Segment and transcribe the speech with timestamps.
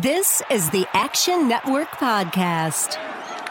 [0.00, 2.96] This is the Action Network Podcast.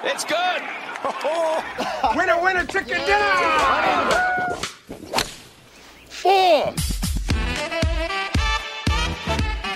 [0.03, 0.61] It's good.
[2.17, 4.55] winner, winner, chicken dinner.
[6.07, 6.73] Four.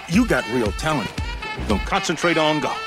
[0.09, 1.11] You got real talent.
[1.67, 2.81] Don't concentrate on golf.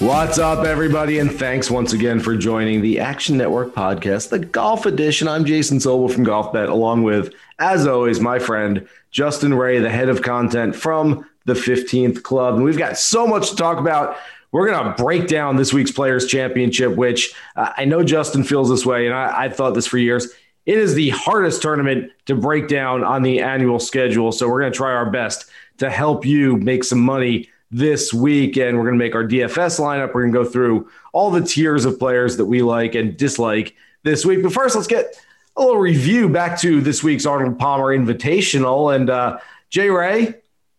[0.00, 4.86] What's up, everybody, and thanks once again for joining the Action Network podcast, the golf
[4.86, 5.26] edition.
[5.26, 9.88] I'm Jason Sobel from Golf Bet, along with, as always, my friend Justin Ray, the
[9.88, 12.56] head of content from the 15th Club.
[12.56, 14.16] And we've got so much to talk about.
[14.50, 18.68] We're going to break down this week's Players Championship, which uh, I know Justin feels
[18.68, 20.32] this way, and I, I thought this for years.
[20.66, 24.32] It is the hardest tournament to break down on the annual schedule.
[24.32, 28.56] So we're going to try our best to help you make some money this week.
[28.56, 30.12] And we're going to make our DFS lineup.
[30.12, 33.76] We're going to go through all the tiers of players that we like and dislike
[34.02, 34.42] this week.
[34.42, 35.20] But first, let's get
[35.56, 38.94] a little review back to this week's Arnold Palmer Invitational.
[38.94, 39.38] And uh,
[39.70, 40.34] Jay Ray,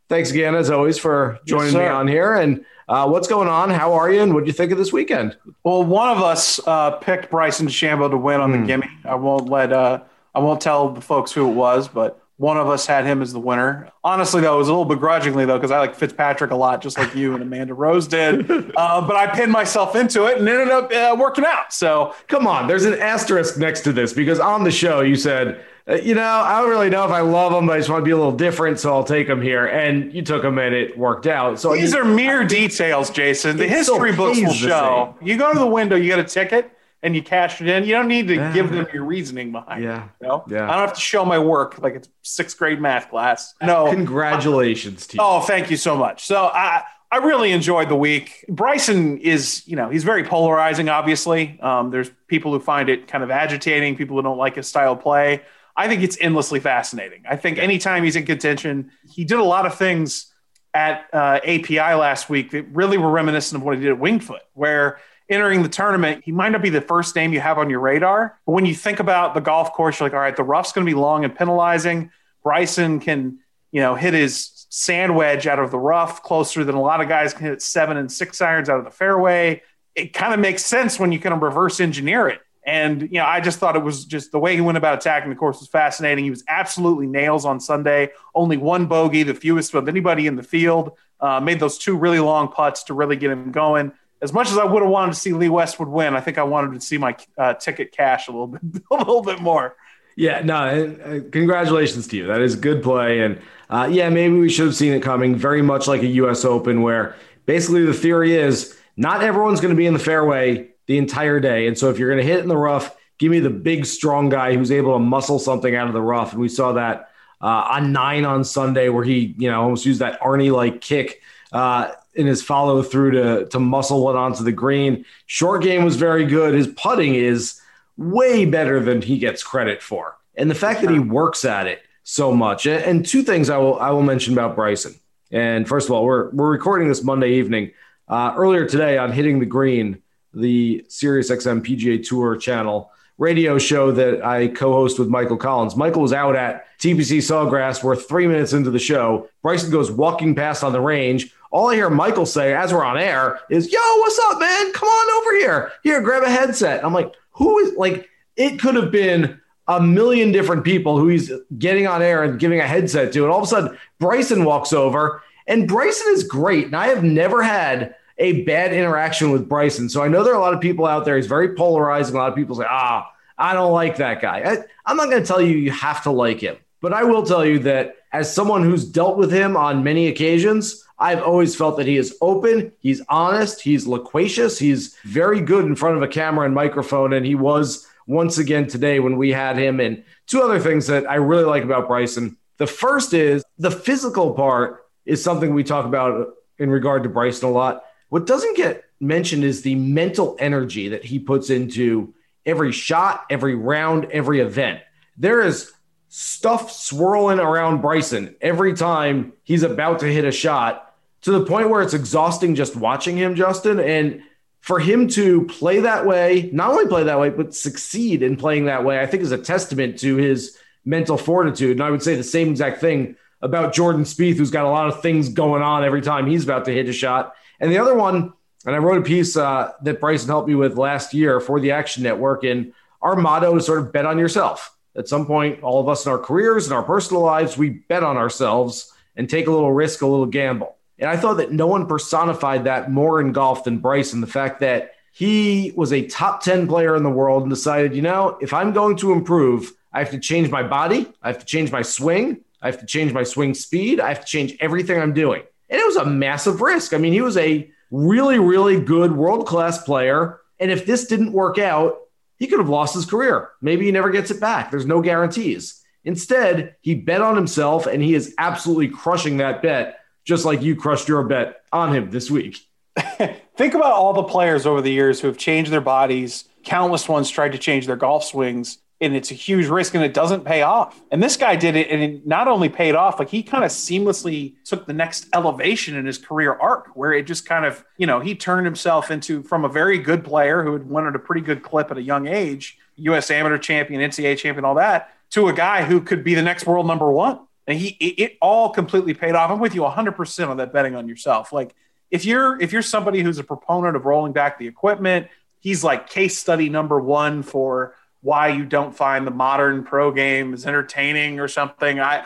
[0.10, 2.36] thanks again, as always, for joining yes, me on here.
[2.36, 3.70] And uh, what's going on?
[3.70, 4.22] How are you?
[4.22, 5.38] And what do you think of this weekend?
[5.64, 8.54] Well, one of us uh, picked Bryson DeChambeau to win on mm.
[8.54, 8.66] the hmm.
[8.66, 8.90] gimme.
[9.06, 10.02] I won't let uh,
[10.34, 13.32] I won't tell the folks who it was, but one of us had him as
[13.32, 13.92] the winner.
[14.04, 16.98] Honestly, though, it was a little begrudgingly, though, because I like Fitzpatrick a lot, just
[16.98, 18.46] like you and Amanda Rose did.
[18.76, 21.72] Uh, but I pinned myself into it and ended up uh, working out.
[21.72, 25.64] So come on, there's an asterisk next to this because on the show you said,
[25.88, 28.02] uh, you know, I don't really know if I love him, but I just want
[28.02, 29.66] to be a little different, so I'll take him here.
[29.68, 31.60] And you took him, and it worked out.
[31.60, 33.58] So these I are mere details, Jason.
[33.58, 35.16] The history books will show.
[35.22, 36.75] You go to the window, you get a ticket
[37.06, 37.86] and you cash it in.
[37.86, 38.52] You don't need to yeah.
[38.52, 40.06] give them your reasoning behind yeah.
[40.06, 40.10] it.
[40.22, 40.44] You know?
[40.50, 40.64] Yeah.
[40.64, 43.54] I don't have to show my work like it's sixth grade math class.
[43.62, 43.92] No.
[43.92, 45.24] Congratulations to you.
[45.24, 46.26] Oh, thank you so much.
[46.26, 48.44] So I I really enjoyed the week.
[48.50, 51.60] Bryson is, you know, he's very polarizing, obviously.
[51.62, 54.94] Um, there's people who find it kind of agitating, people who don't like his style
[54.94, 55.44] of play.
[55.78, 57.24] I think it's endlessly fascinating.
[57.30, 60.34] I think anytime he's in contention, he did a lot of things
[60.74, 64.24] at uh, API last week that really were reminiscent of what he did at Winged
[64.24, 64.98] Foot, where–
[65.30, 68.40] entering the tournament, he might not be the first name you have on your radar.
[68.46, 70.86] But when you think about the golf course, you're like, all right, the rough's going
[70.86, 72.12] to be long and penalizing.
[72.44, 73.40] Bryson can,
[73.72, 77.08] you know, hit his sand wedge out of the rough closer than a lot of
[77.08, 79.62] guys can hit seven and six irons out of the fairway.
[79.96, 82.42] It kind of makes sense when you kind of reverse engineer it.
[82.68, 85.30] And, you know, I just thought it was just the way he went about attacking
[85.30, 86.24] the course was fascinating.
[86.24, 88.10] He was absolutely nails on Sunday.
[88.34, 90.94] Only one bogey, the fewest of anybody in the field.
[91.20, 93.92] Uh, made those two really long putts to really get him going
[94.22, 96.44] as much as I would have wanted to see Lee Westwood win, I think I
[96.44, 98.62] wanted to see my uh, ticket cash a little bit,
[98.92, 99.76] a little bit more.
[100.16, 102.28] Yeah, no, uh, congratulations to you.
[102.28, 103.40] That is good play, and
[103.70, 105.36] uh, yeah, maybe we should have seen it coming.
[105.36, 106.46] Very much like a U.S.
[106.46, 107.16] Open, where
[107.46, 111.68] basically the theory is not everyone's going to be in the fairway the entire day,
[111.68, 114.30] and so if you're going to hit in the rough, give me the big, strong
[114.30, 117.10] guy who's able to muscle something out of the rough, and we saw that
[117.42, 121.22] uh, on nine on Sunday, where he you know almost used that Arnie like kick.
[121.52, 125.06] Uh, in his follow through to to muscle it onto the green.
[125.26, 126.54] Short game was very good.
[126.54, 127.60] His putting is
[127.98, 131.82] way better than he gets credit for, and the fact that he works at it
[132.04, 132.68] so much.
[132.68, 134.96] And two things I will I will mention about Bryson.
[135.32, 137.72] And first of all, we're we're recording this Monday evening.
[138.08, 140.02] Uh, earlier today on Hitting the Green,
[140.34, 145.76] the SiriusXM PGA Tour channel radio show that I co-host with Michael Collins.
[145.76, 147.84] Michael was out at TPC Sawgrass.
[147.84, 149.30] We're three minutes into the show.
[149.42, 152.98] Bryson goes walking past on the range all I hear Michael say as we're on
[152.98, 154.74] air is, Yo, what's up, man?
[154.74, 155.72] Come on over here.
[155.84, 156.84] Here, grab a headset.
[156.84, 161.32] I'm like, Who is like, it could have been a million different people who he's
[161.58, 163.24] getting on air and giving a headset to.
[163.24, 166.66] And all of a sudden, Bryson walks over, and Bryson is great.
[166.66, 169.88] And I have never had a bad interaction with Bryson.
[169.88, 171.16] So I know there are a lot of people out there.
[171.16, 172.16] He's very polarizing.
[172.16, 174.40] A lot of people say, ah, I don't like that guy.
[174.40, 177.24] I, I'm not going to tell you you have to like him, but I will
[177.24, 181.78] tell you that as someone who's dealt with him on many occasions, I've always felt
[181.78, 186.08] that he is open, he's honest, he's loquacious, he's very good in front of a
[186.08, 187.14] camera and microphone.
[187.14, 189.80] And he was once again today when we had him.
[189.80, 192.38] And two other things that I really like about Bryson.
[192.58, 197.50] The first is the physical part is something we talk about in regard to Bryson
[197.50, 197.84] a lot.
[198.10, 202.14] What doesn't get mentioned is the mental energy that he puts into
[202.46, 204.80] every shot, every round, every event.
[205.18, 205.74] There is
[206.08, 210.85] stuff swirling around Bryson every time he's about to hit a shot
[211.26, 213.80] to the point where it's exhausting just watching him, Justin.
[213.80, 214.22] And
[214.62, 218.66] for him to play that way, not only play that way, but succeed in playing
[218.66, 220.56] that way, I think is a testament to his
[220.86, 221.72] mental fortitude.
[221.72, 224.88] And I would say the same exact thing about Jordan Spieth, who's got a lot
[224.88, 227.34] of things going on every time he's about to hit a shot.
[227.60, 228.34] And the other one,
[228.68, 231.72] and I wrote a piece uh, that Bryson helped me with last year for the
[231.72, 234.78] Action Network, and our motto is sort of bet on yourself.
[234.96, 238.04] At some point, all of us in our careers and our personal lives, we bet
[238.04, 240.75] on ourselves and take a little risk, a little gamble.
[241.00, 244.22] And I thought that no one personified that more in golf than Bryson.
[244.22, 248.02] The fact that he was a top 10 player in the world and decided, you
[248.02, 251.46] know, if I'm going to improve, I have to change my body, I have to
[251.46, 255.00] change my swing, I have to change my swing speed, I have to change everything
[255.00, 255.44] I'm doing.
[255.70, 256.94] And it was a massive risk.
[256.94, 260.42] I mean, he was a really, really good world class player.
[260.60, 261.98] And if this didn't work out,
[262.38, 263.52] he could have lost his career.
[263.62, 264.70] Maybe he never gets it back.
[264.70, 265.82] There's no guarantees.
[266.04, 270.76] Instead, he bet on himself and he is absolutely crushing that bet, just like you
[270.76, 272.68] crushed your bet on him this week.
[273.56, 276.46] Think about all the players over the years who have changed their bodies.
[276.64, 280.14] Countless ones tried to change their golf swings and it's a huge risk and it
[280.14, 281.02] doesn't pay off.
[281.12, 283.72] And this guy did it and it not only paid off, like he kind of
[283.72, 288.08] seamlessly took the next elevation in his career arc where it just kind of, you
[288.08, 291.20] know, he turned himself into from a very good player who had won at a
[291.20, 295.50] pretty good clip at a young age, US amateur champion, NCAA champion, all that, to
[295.50, 297.40] a guy who could be the next world number one.
[297.68, 299.50] And he it, it all completely paid off.
[299.50, 301.52] I'm with you 100% on that betting on yourself.
[301.52, 301.74] Like
[302.12, 305.28] if you're if you're somebody who's a proponent of rolling back the equipment,
[305.60, 310.54] he's like case study number 1 for why you don't find the modern pro game
[310.54, 312.00] as entertaining or something.
[312.00, 312.26] I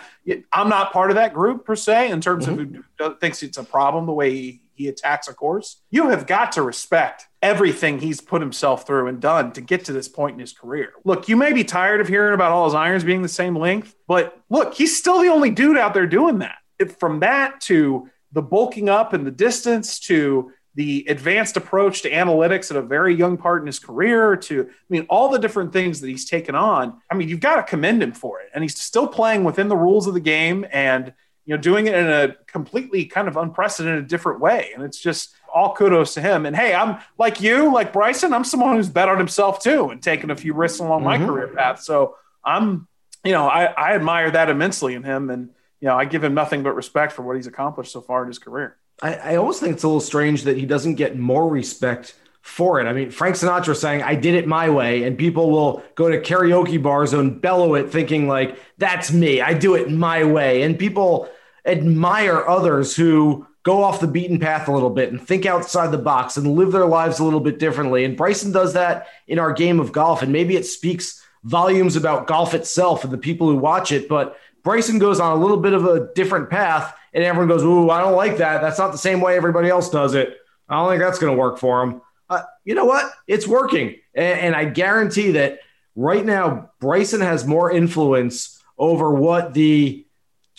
[0.52, 2.76] I'm not part of that group per se in terms mm-hmm.
[2.76, 5.82] of who thinks it's a problem the way he, he attacks a course.
[5.92, 9.94] You have got to respect everything he's put himself through and done to get to
[9.94, 10.94] this point in his career.
[11.04, 13.94] Look, you may be tired of hearing about all his irons being the same length,
[14.08, 16.56] but look, he's still the only dude out there doing that.
[16.80, 22.10] If, from that to the bulking up and the distance to the advanced approach to
[22.10, 25.74] analytics at a very young part in his career to i mean all the different
[25.74, 28.64] things that he's taken on i mean you've got to commend him for it and
[28.64, 31.12] he's still playing within the rules of the game and
[31.50, 35.34] you know doing it in a completely kind of unprecedented different way and it's just
[35.52, 39.10] all kudos to him and hey i'm like you like bryson i'm someone who's bet
[39.10, 41.26] on himself too and taken a few risks along my mm-hmm.
[41.26, 42.16] career path so
[42.46, 42.88] i'm
[43.26, 45.50] you know I, I admire that immensely in him and
[45.82, 48.28] you know i give him nothing but respect for what he's accomplished so far in
[48.28, 51.50] his career I, I almost think it's a little strange that he doesn't get more
[51.50, 52.86] respect for it.
[52.86, 56.20] I mean, Frank Sinatra saying, I did it my way, and people will go to
[56.20, 59.40] karaoke bars and bellow it, thinking, like, that's me.
[59.40, 60.64] I do it my way.
[60.64, 61.30] And people
[61.70, 65.98] admire others who go off the beaten path a little bit and think outside the
[65.98, 68.04] box and live their lives a little bit differently.
[68.04, 70.22] And Bryson does that in our game of golf.
[70.22, 74.08] And maybe it speaks volumes about golf itself and the people who watch it.
[74.10, 77.90] But Bryson goes on a little bit of a different path and everyone goes, "Ooh,
[77.90, 78.62] I don't like that.
[78.62, 80.38] That's not the same way everybody else does it.
[80.68, 83.12] I don't think that's going to work for him." Uh, you know what?
[83.28, 85.60] It's working, and, and I guarantee that
[85.96, 90.06] right now Bryson has more influence over what the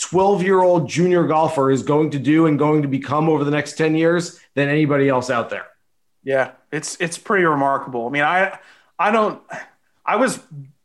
[0.01, 3.51] 12 year old junior golfer is going to do and going to become over the
[3.51, 5.67] next 10 years than anybody else out there.
[6.23, 8.07] Yeah, it's it's pretty remarkable.
[8.07, 8.59] I mean, I
[8.99, 9.43] I don't
[10.05, 10.41] I was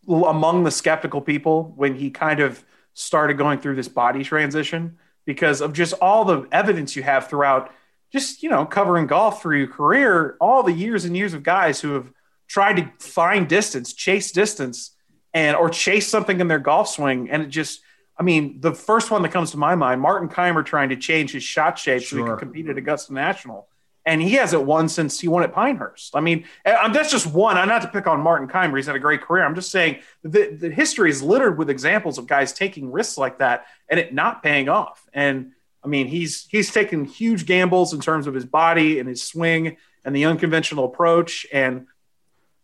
[0.07, 2.63] among the skeptical people when he kind of
[2.93, 7.71] started going through this body transition because of just all the evidence you have throughout
[8.11, 11.81] just you know covering golf through your career all the years and years of guys
[11.81, 12.11] who have
[12.47, 14.91] tried to find distance chase distance
[15.33, 17.81] and or chase something in their golf swing and it just
[18.17, 21.31] i mean the first one that comes to my mind martin Kaymer trying to change
[21.31, 22.19] his shot shape sure.
[22.19, 23.67] so he could compete at augusta national
[24.05, 26.15] and he hasn't won since he won at Pinehurst.
[26.15, 27.57] I mean, eh, that's just one.
[27.57, 28.77] I'm not to pick on Martin Kaymer.
[28.77, 29.43] he's had a great career.
[29.43, 33.39] I'm just saying the, the history is littered with examples of guys taking risks like
[33.39, 35.07] that and it not paying off.
[35.11, 35.53] And
[35.83, 39.77] I mean, he's he's taken huge gambles in terms of his body and his swing
[40.03, 41.47] and the unconventional approach.
[41.51, 41.87] And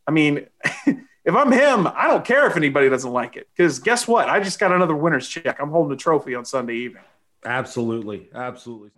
[0.07, 0.45] I mean,
[1.23, 4.27] if I'm him, I don't care if anybody doesn't like it because guess what?
[4.29, 5.59] I just got another winner's check.
[5.59, 7.03] I'm holding a trophy on Sunday evening.
[7.45, 8.91] Absolutely, absolutely.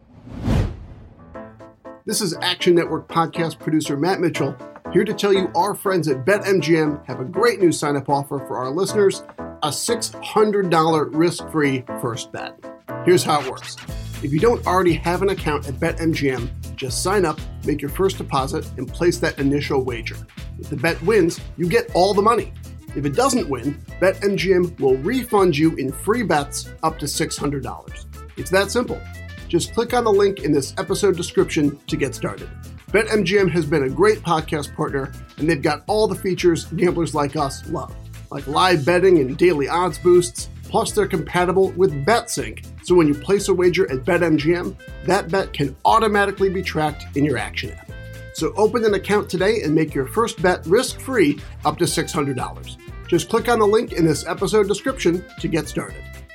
[2.05, 4.55] This is Action Network podcast producer Matt Mitchell
[4.91, 8.39] here to tell you our friends at BetMGM have a great new sign up offer
[8.39, 9.23] for our listeners
[9.63, 12.72] a $600 risk free first bet.
[13.05, 13.77] Here's how it works
[14.23, 18.17] if you don't already have an account at BetMGM, just sign up, make your first
[18.17, 20.15] deposit, and place that initial wager.
[20.59, 22.53] If the bet wins, you get all the money.
[22.95, 28.05] If it doesn't win, BetMGM will refund you in free bets up to $600.
[28.37, 29.01] It's that simple.
[29.49, 32.49] Just click on the link in this episode description to get started.
[32.91, 37.35] BetMGM has been a great podcast partner, and they've got all the features gamblers like
[37.35, 37.93] us love,
[38.31, 40.49] like live betting and daily odds boosts.
[40.73, 44.75] Plus, they're compatible with BetSync, so when you place a wager at BetMGM,
[45.05, 47.91] that bet can automatically be tracked in your Action app.
[48.33, 52.77] So open an account today and make your first bet risk free up to $600.
[53.07, 56.03] Just click on the link in this episode description to get started.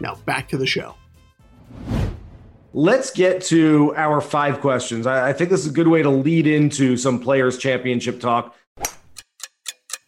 [0.00, 0.94] Now back to the show.
[2.72, 5.06] Let's get to our five questions.
[5.06, 8.56] I, I think this is a good way to lead into some Players' Championship talk.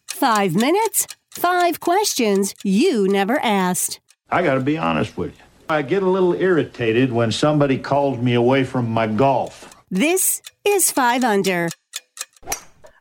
[0.09, 4.01] Five minutes, five questions you never asked.
[4.31, 5.45] I got to be honest with you.
[5.69, 9.77] I get a little irritated when somebody calls me away from my golf.
[9.91, 11.69] This is Five Under.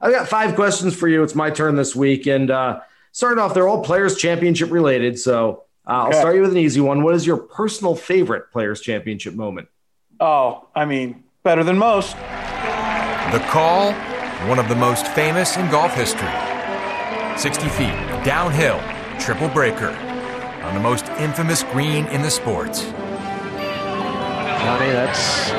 [0.01, 1.23] I've got five questions for you.
[1.23, 2.27] It's my turn this week.
[2.27, 5.17] And uh, starting off, they're all Players' Championship related.
[5.17, 7.03] So uh, I'll start you with an easy one.
[7.03, 9.67] What is your personal favorite Players' Championship moment?
[10.19, 12.15] Oh, I mean, better than most.
[13.31, 13.93] The call,
[14.47, 16.31] one of the most famous in golf history.
[17.37, 18.79] 60 feet, downhill,
[19.19, 19.89] triple breaker,
[20.63, 22.85] on the most infamous green in the sports.
[24.65, 25.51] Johnny, that's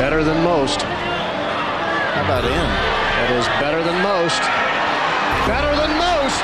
[0.00, 0.82] better than most.
[0.82, 2.50] How about in?
[2.50, 4.42] That is better than most.
[5.46, 6.42] Better than most.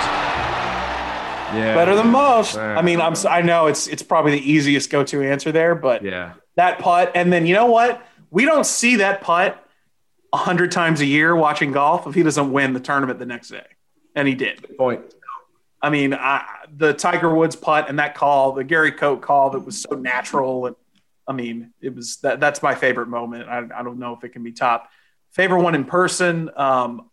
[1.55, 1.75] Yeah.
[1.75, 2.57] Better than most.
[2.57, 3.13] I mean, I'm.
[3.13, 6.33] s- I know it's it's probably the easiest go-to answer there, but Yeah.
[6.57, 8.05] that putt, and then you know what?
[8.31, 9.63] We don't see that putt
[10.33, 13.49] a hundred times a year watching golf if he doesn't win the tournament the next
[13.49, 13.67] day,
[14.15, 14.77] and he did.
[14.79, 15.03] Point.
[15.83, 16.45] I mean, I,
[16.77, 20.67] the Tiger Woods putt and that call, the Gary Koch call that was so natural,
[20.67, 20.77] and
[21.27, 22.39] I mean, it was that.
[22.41, 23.49] That's my favorite moment.
[23.49, 24.93] I, I don't know if it can be topped.
[25.33, 26.51] Favorite one in person.
[26.57, 27.10] Um,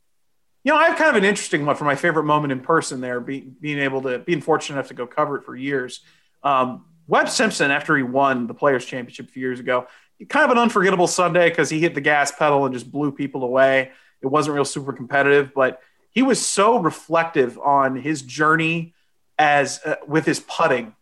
[0.67, 2.99] you know, I have kind of an interesting one for my favorite moment in person.
[2.99, 6.01] There, be, being able to being fortunate enough to go cover it for years.
[6.43, 9.87] Um, Webb Simpson, after he won the Players Championship a few years ago,
[10.27, 13.45] kind of an unforgettable Sunday because he hit the gas pedal and just blew people
[13.45, 13.91] away.
[14.21, 18.93] It wasn't real super competitive, but he was so reflective on his journey
[19.39, 20.93] as uh, with his putting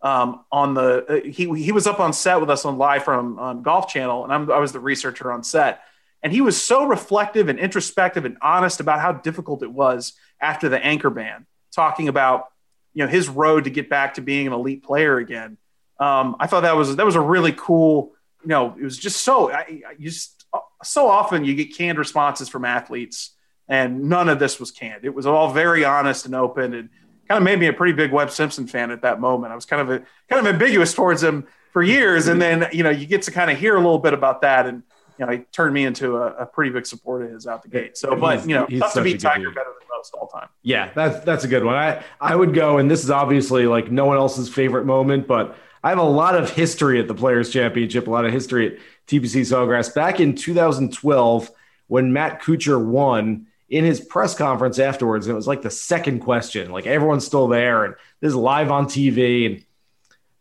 [0.00, 3.38] um, on the uh, he he was up on set with us on live from
[3.38, 5.82] on Golf Channel, and I'm, I was the researcher on set,
[6.22, 10.68] and he was so reflective and introspective and honest about how difficult it was after
[10.68, 12.48] the anchor ban, talking about
[12.94, 15.56] you know his road to get back to being an elite player again.
[15.98, 18.12] Um, I thought that was that was a really cool.
[18.42, 20.44] You know, it was just so I, I just
[20.82, 23.30] so often you get canned responses from athletes,
[23.68, 25.04] and none of this was canned.
[25.04, 26.88] It was all very honest and open, and
[27.28, 29.52] kind of made me a pretty big Webb Simpson fan at that moment.
[29.52, 29.98] I was kind of a,
[30.28, 33.50] kind of ambiguous towards him for years, and then you know you get to kind
[33.50, 34.82] of hear a little bit about that, and
[35.18, 37.68] you know he turned me into a, a pretty big supporter of his out the
[37.68, 37.96] gate.
[37.96, 39.54] So, but you know, he's tough to beat Tiger dude.
[39.54, 40.48] better than most all time.
[40.62, 41.74] Yeah, that's that's a good one.
[41.74, 45.56] I I would go, and this is obviously like no one else's favorite moment, but
[45.84, 48.78] I have a lot of history at the Players Championship, a lot of history at
[49.08, 49.92] TPC Sawgrass.
[49.92, 51.50] Back in 2012,
[51.88, 56.20] when Matt Kuchar won in his press conference afterwards, and it was like the second
[56.20, 59.64] question, like everyone's still there, and this is live on TV, and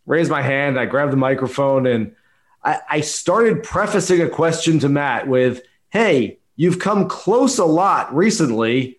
[0.05, 2.15] raised my hand, I grabbed the microphone, and
[2.63, 8.15] I, I started prefacing a question to Matt with, "Hey, you've come close a lot
[8.15, 8.97] recently."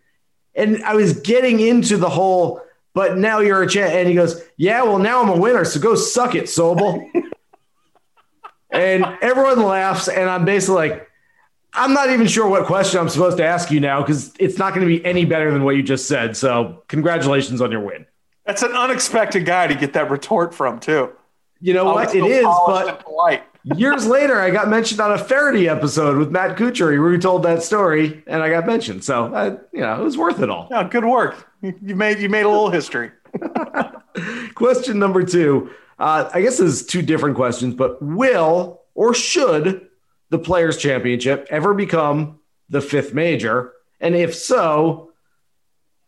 [0.54, 2.62] and I was getting into the whole,
[2.94, 3.92] but now you're a champ.
[3.92, 5.64] And he goes, Yeah, well, now I'm a winner.
[5.64, 7.08] So go suck it, Sobel.
[8.70, 10.08] and everyone laughs.
[10.08, 11.08] And I'm basically like,
[11.74, 14.74] I'm not even sure what question I'm supposed to ask you now because it's not
[14.74, 16.36] going to be any better than what you just said.
[16.36, 18.04] So congratulations on your win.
[18.44, 21.12] That's an unexpected guy to get that retort from too.
[21.60, 22.08] You know what?
[22.08, 23.44] Always It so is, but polite.
[23.64, 26.90] Years later, I got mentioned on a Feherty episode with Matt Kuchar.
[26.90, 29.04] He retold that story, and I got mentioned.
[29.04, 30.66] So, I, you know, it was worth it all.
[30.70, 31.48] Yeah, good work.
[31.60, 33.12] You you made you made a little history.
[34.54, 35.70] Question number two.
[35.98, 39.86] Uh, I guess this is two different questions, but will or should
[40.30, 43.72] the Players' Championship ever become the fifth major?
[44.00, 45.12] And if so,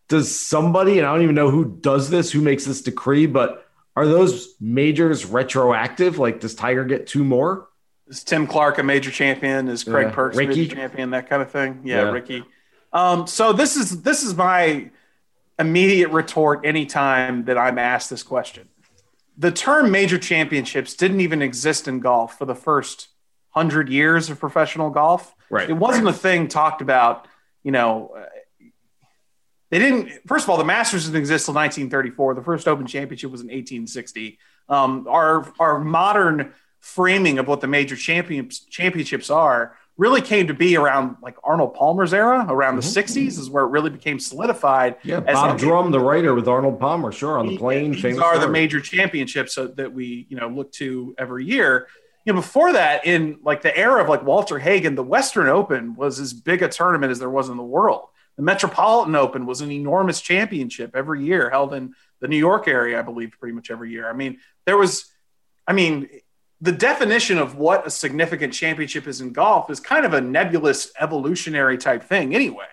[0.08, 3.63] does somebody, and I don't even know who does this, who makes this decree, but
[3.96, 6.18] are those majors retroactive?
[6.18, 7.68] Like, does Tiger get two more?
[8.06, 9.68] Is Tim Clark a major champion?
[9.68, 10.14] Is Craig Yeah.
[10.14, 11.10] Perks a major champion?
[11.10, 11.80] That kind of thing.
[11.84, 12.10] Yeah, Yeah.
[12.10, 12.44] Rickie.
[12.92, 14.90] Um, so this is this is my
[15.58, 18.68] immediate retort anytime that I'm asked this question.
[19.36, 23.08] The term major championships didn't even exist in golf for the first
[23.50, 25.34] hundred years of professional golf.
[25.50, 25.68] Right.
[25.70, 27.26] It wasn't a thing talked about.
[27.62, 28.14] You know,
[29.75, 30.09] they didn't.
[30.28, 32.35] First of all, the Masters didn't exist till 1934.
[32.35, 34.38] The first Open Championship was in 1860.
[34.69, 40.54] Um, our our modern framing of what the major champions championships are really came to
[40.54, 42.95] be around like Arnold Palmer's era, around mm-hmm.
[42.95, 44.95] the 60s, is where it really became solidified.
[45.02, 47.93] Yeah, Bob Drum, the writer with Arnold Palmer, sure, on the plane.
[47.93, 51.88] These famous are the major championships that we, you know, look to every year.
[52.25, 55.97] You know, before that, in like the era of like Walter Hagen, the Western Open
[55.97, 58.11] was as big a tournament as there was in the world.
[58.36, 62.98] The Metropolitan Open was an enormous championship every year, held in the New York area,
[62.98, 64.08] I believe, pretty much every year.
[64.08, 65.12] I mean, there was,
[65.66, 66.08] I mean,
[66.60, 70.90] the definition of what a significant championship is in golf is kind of a nebulous
[70.98, 72.64] evolutionary type thing anyway.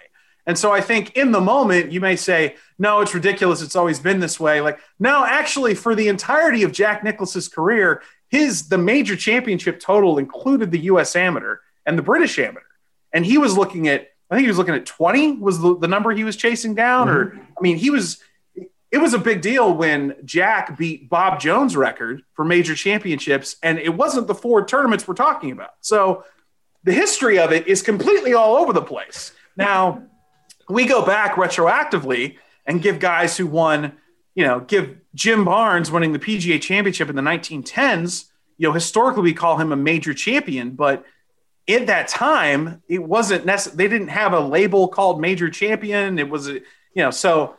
[0.48, 3.62] And so I think in the moment, you may say, no, it's ridiculous.
[3.62, 4.62] It's always been this way.
[4.62, 10.18] Like, no, actually, for the entirety of Jack Nicklaus's career, his the major championship total
[10.18, 12.66] included the US amateur and the British amateur.
[13.14, 15.88] And he was looking at, I think he was looking at 20 was the, the
[15.88, 17.08] number he was chasing down.
[17.08, 17.38] Mm-hmm.
[17.38, 18.24] Or I mean, he was
[18.92, 23.80] it was a big deal when Jack beat Bob Jones' record for major championships, and
[23.80, 25.72] it wasn't the four tournaments we're talking about.
[25.80, 26.26] So
[26.84, 29.32] the history of it is completely all over the place.
[29.56, 30.04] Now,
[30.70, 33.94] we go back retroactively and give guys who won,
[34.36, 38.26] you know, give Jim Barnes winning the PGA championship in the 1910s,
[38.58, 41.06] you know, historically we call him a major champion, but
[41.68, 43.78] at that time, it wasn't necessary.
[43.78, 46.20] They didn't have a label called major champion.
[46.20, 46.62] It was, you
[46.96, 47.56] know, so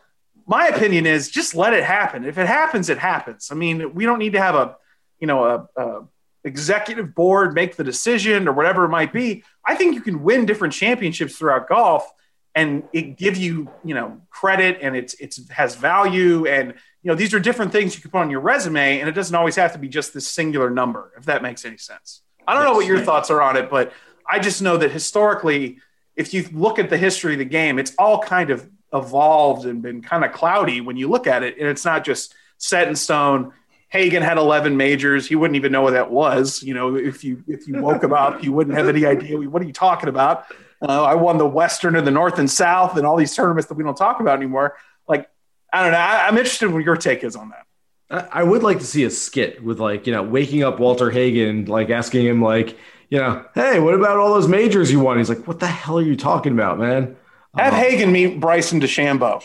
[0.47, 2.25] my opinion is just let it happen.
[2.25, 3.51] If it happens, it happens.
[3.51, 4.77] I mean, we don't need to have a,
[5.21, 6.09] you know, a, a
[6.45, 9.45] executive board make the decision or whatever it might be.
[9.65, 12.11] I think you can win different championships throughout golf
[12.55, 17.15] and it give you, you know, credit and it's it's has value and you know
[17.15, 19.73] these are different things you can put on your resume and it doesn't always have
[19.73, 22.23] to be just this singular number if that makes any sense.
[22.47, 23.93] I don't know what your thoughts are on it, but
[24.29, 25.79] I just know that historically
[26.17, 29.83] if you look at the history of the game, it's all kind of evolved and
[29.83, 31.59] been kind of cloudy when you look at it.
[31.59, 33.53] And it's not just set in stone.
[33.89, 35.27] Hagen had 11 majors.
[35.27, 36.63] He wouldn't even know what that was.
[36.63, 39.39] You know, if you if you woke him up, you wouldn't have any idea.
[39.39, 40.47] What are you talking about?
[40.81, 43.75] Uh, I won the Western and the North and South and all these tournaments that
[43.75, 44.77] we don't talk about anymore.
[45.07, 45.29] Like,
[45.73, 45.99] I don't know.
[45.99, 47.67] I, am interested in what your take is on that.
[48.13, 51.65] I would like to see a skit with like, you know, waking up Walter Hagen,
[51.65, 52.79] like asking him like,
[53.09, 55.19] you know, hey, what about all those majors you won?
[55.19, 57.17] He's like, what the hell are you talking about, man?
[57.57, 59.43] Have uh, Hagen meet Bryson DeChambeau.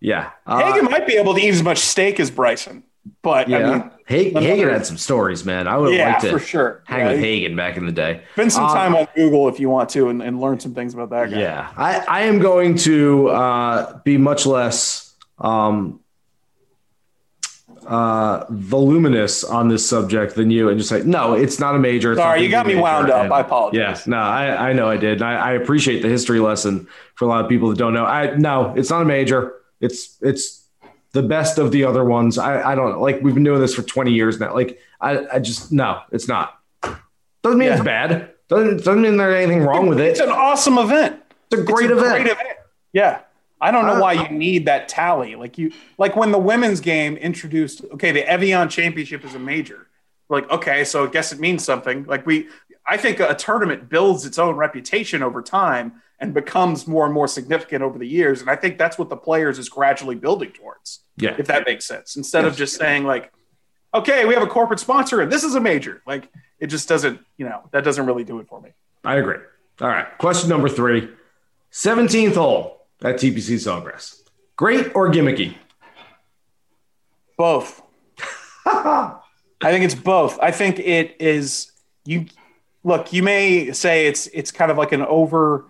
[0.00, 2.82] yeah, uh, Hagen might be able to eat as much steak as Bryson,
[3.22, 5.68] but yeah, I mean, Hagen, Hagen had some stories, man.
[5.68, 6.82] I would yeah, like to for sure.
[6.84, 8.22] hang yeah, with Hagen back in the day.
[8.32, 10.92] Spend some um, time on Google if you want to, and, and, learn some things
[10.92, 11.40] about that guy.
[11.40, 16.00] Yeah, I, I am going to uh, be much less um,
[17.90, 22.14] uh, voluminous on this subject than you and just say, no, it's not a major.
[22.14, 23.24] Sorry, you got me wound up.
[23.24, 23.76] And, I apologize.
[23.76, 25.22] Yes, no, I, I know I did.
[25.22, 28.06] I, I, appreciate the history lesson for a lot of people that don't know.
[28.06, 29.56] I no, it's not a major.
[29.80, 30.64] It's it's
[31.10, 32.38] the best of the other ones.
[32.38, 34.54] I, I don't like we've been doing this for 20 years now.
[34.54, 36.60] Like I, I just no, it's not.
[37.42, 37.74] Doesn't mean yeah.
[37.74, 38.30] it's bad.
[38.46, 40.10] Doesn't doesn't mean there's anything wrong with it.
[40.10, 41.20] It's an awesome event.
[41.50, 42.22] It's a great, it's a event.
[42.22, 42.58] great event.
[42.92, 43.22] Yeah.
[43.60, 45.36] I don't know why you need that tally.
[45.36, 49.86] Like you, like when the women's game introduced, okay, the Evian Championship is a major.
[50.28, 52.04] Like, okay, so I guess it means something.
[52.04, 52.48] Like we,
[52.86, 57.28] I think a tournament builds its own reputation over time and becomes more and more
[57.28, 58.40] significant over the years.
[58.40, 61.00] And I think that's what the players is gradually building towards.
[61.16, 62.16] Yeah, if that makes sense.
[62.16, 62.52] Instead yes.
[62.52, 63.32] of just saying like,
[63.92, 66.02] okay, we have a corporate sponsor and this is a major.
[66.06, 68.70] Like it just doesn't, you know, that doesn't really do it for me.
[69.04, 69.38] I agree.
[69.80, 71.08] All right, question number three.
[71.72, 74.20] 17th hole at TPC Sawgrass.
[74.56, 75.54] Great or gimmicky?
[77.36, 77.82] Both.
[78.66, 79.20] I
[79.62, 80.38] think it's both.
[80.40, 81.72] I think it is
[82.04, 82.26] you
[82.84, 85.66] look, you may say it's it's kind of like an over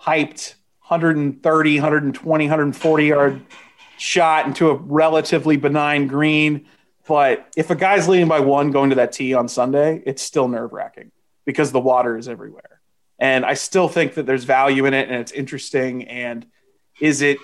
[0.00, 3.40] hyped 130, 120, 140 yard
[3.98, 6.66] shot into a relatively benign green.
[7.06, 10.48] But if a guy's leading by one going to that tee on Sunday, it's still
[10.48, 11.12] nerve wracking
[11.44, 12.80] because the water is everywhere.
[13.18, 16.08] And I still think that there's value in it and it's interesting.
[16.08, 16.46] And
[17.02, 17.38] is it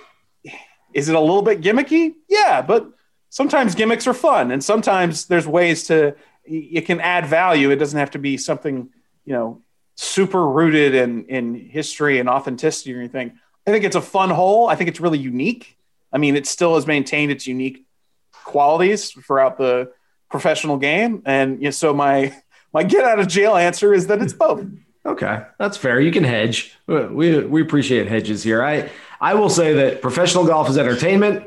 [0.94, 2.14] is it a little bit gimmicky?
[2.28, 2.88] Yeah, but
[3.28, 7.70] sometimes gimmicks are fun, and sometimes there's ways to it can add value.
[7.70, 8.88] It doesn't have to be something
[9.24, 9.62] you know
[9.96, 13.38] super rooted in in history and authenticity or anything.
[13.66, 14.68] I think it's a fun hole.
[14.68, 15.76] I think it's really unique.
[16.12, 17.84] I mean, it still has maintained its unique
[18.32, 19.90] qualities throughout the
[20.30, 22.32] professional game, and you know, so my
[22.72, 24.64] my get out of jail answer is that it's both.
[25.04, 25.98] Okay, that's fair.
[25.98, 26.76] You can hedge.
[26.86, 28.62] We we appreciate hedges here.
[28.62, 28.90] I
[29.20, 31.46] I will say that professional golf is entertainment.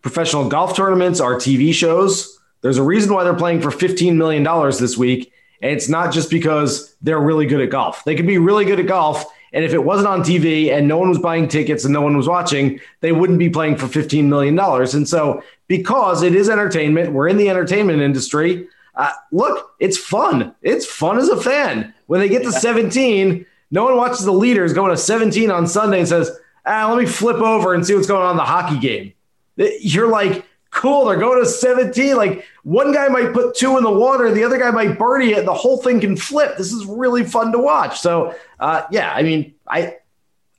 [0.00, 2.38] Professional golf tournaments are TV shows.
[2.62, 4.44] There's a reason why they're playing for $15 million
[4.78, 5.32] this week.
[5.60, 8.04] And it's not just because they're really good at golf.
[8.04, 9.24] They could be really good at golf.
[9.52, 12.16] And if it wasn't on TV and no one was buying tickets and no one
[12.16, 14.58] was watching, they wouldn't be playing for $15 million.
[14.58, 18.66] And so, because it is entertainment, we're in the entertainment industry.
[18.94, 20.54] uh, look, it's fun.
[20.62, 21.94] It's fun as a fan.
[22.06, 26.00] When they get to 17, no one watches the leaders going to 17 on Sunday
[26.00, 26.30] and says,
[26.64, 29.12] ah, let me flip over and see what's going on in the hockey game.
[29.56, 32.16] You're like, cool, they're going to 17.
[32.16, 35.44] Like one guy might put two in the water, the other guy might birdie it,
[35.44, 36.56] the whole thing can flip.
[36.56, 38.00] This is really fun to watch.
[38.00, 39.96] So, uh, yeah, I mean, I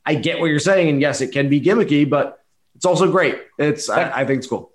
[0.05, 2.43] I get what you're saying, and yes, it can be gimmicky, but
[2.75, 3.41] it's also great.
[3.57, 4.73] It's I, I think it's cool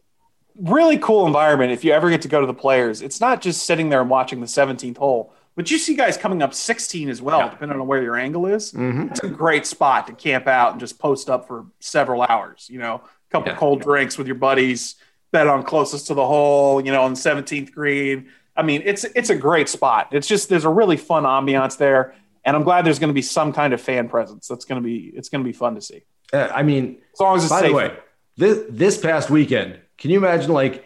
[0.59, 3.01] really cool environment if you ever get to go to the players.
[3.03, 6.41] It's not just sitting there and watching the 17th hole, but you see guys coming
[6.41, 7.49] up 16 as well, yeah.
[7.51, 8.71] depending on where your angle is.
[8.71, 9.09] Mm-hmm.
[9.09, 12.69] It's a great spot to camp out and just post up for several hours.
[12.71, 13.59] You know, a couple yeah.
[13.59, 14.95] cold drinks with your buddies,
[15.33, 16.81] bet on closest to the hole.
[16.81, 18.29] You know, on 17th green.
[18.57, 20.11] I mean, it's it's a great spot.
[20.13, 23.21] It's just there's a really fun ambiance there, and I'm glad there's going to be
[23.21, 24.47] some kind of fan presence.
[24.47, 26.05] That's going to be it's going to be fun to see.
[26.33, 27.71] Uh, I mean, as long as it's by safe.
[27.71, 27.97] the way,
[28.37, 30.85] this this past weekend can you imagine like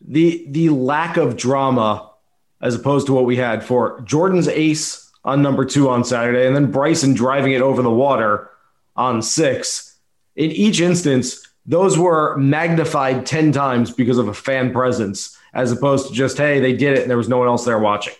[0.00, 2.10] the the lack of drama
[2.60, 6.56] as opposed to what we had for Jordan's ace on number two on Saturday, and
[6.56, 8.50] then Bryson driving it over the water
[8.96, 9.96] on six.
[10.36, 16.08] In each instance, those were magnified 10 times because of a fan presence, as opposed
[16.08, 18.14] to just, hey, they did it and there was no one else there watching.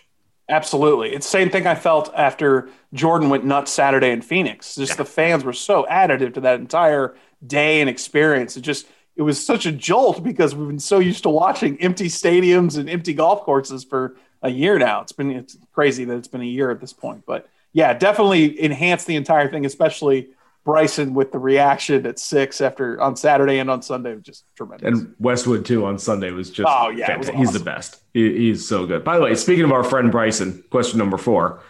[0.51, 1.13] Absolutely.
[1.13, 4.75] It's the same thing I felt after Jordan went nuts Saturday in Phoenix.
[4.75, 4.97] Just yeah.
[4.97, 7.15] the fans were so additive to that entire
[7.47, 8.57] day and experience.
[8.57, 12.07] It just it was such a jolt because we've been so used to watching empty
[12.07, 15.01] stadiums and empty golf courses for a year now.
[15.01, 18.61] It's been it's crazy that it's been a year at this point, but yeah, definitely
[18.61, 20.31] enhanced the entire thing, especially
[20.65, 24.87] Bryson with the reaction at six after on Saturday and on Sunday was just tremendous.
[24.87, 27.37] And Westwood too on Sunday was just oh yeah, awesome.
[27.37, 28.03] he's the best.
[28.15, 29.05] He, he's so good.
[29.05, 31.61] By the way, speaking of our friend Bryson, question number four,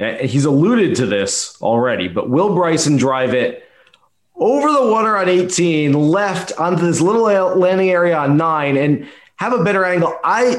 [0.00, 3.68] uh, he's alluded to this already, but will Bryson drive it?
[4.42, 9.52] over the water on 18, left onto this little landing area on nine, and have
[9.52, 10.18] a better angle.
[10.24, 10.56] I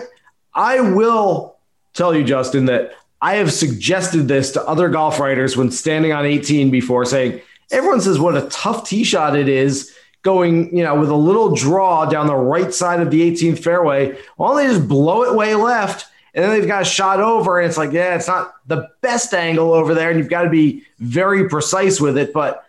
[0.54, 1.53] I will
[1.94, 6.26] tell you, Justin, that I have suggested this to other golf writers when standing on
[6.26, 11.00] 18 before, saying everyone says what a tough tee shot it is going, you know,
[11.00, 14.18] with a little draw down the right side of the 18th fairway.
[14.38, 16.08] Don't they just blow it way left?
[16.34, 19.34] And then they've got a shot over, and it's like, yeah, it's not the best
[19.34, 22.34] angle over there, and you've got to be very precise with it.
[22.34, 22.66] But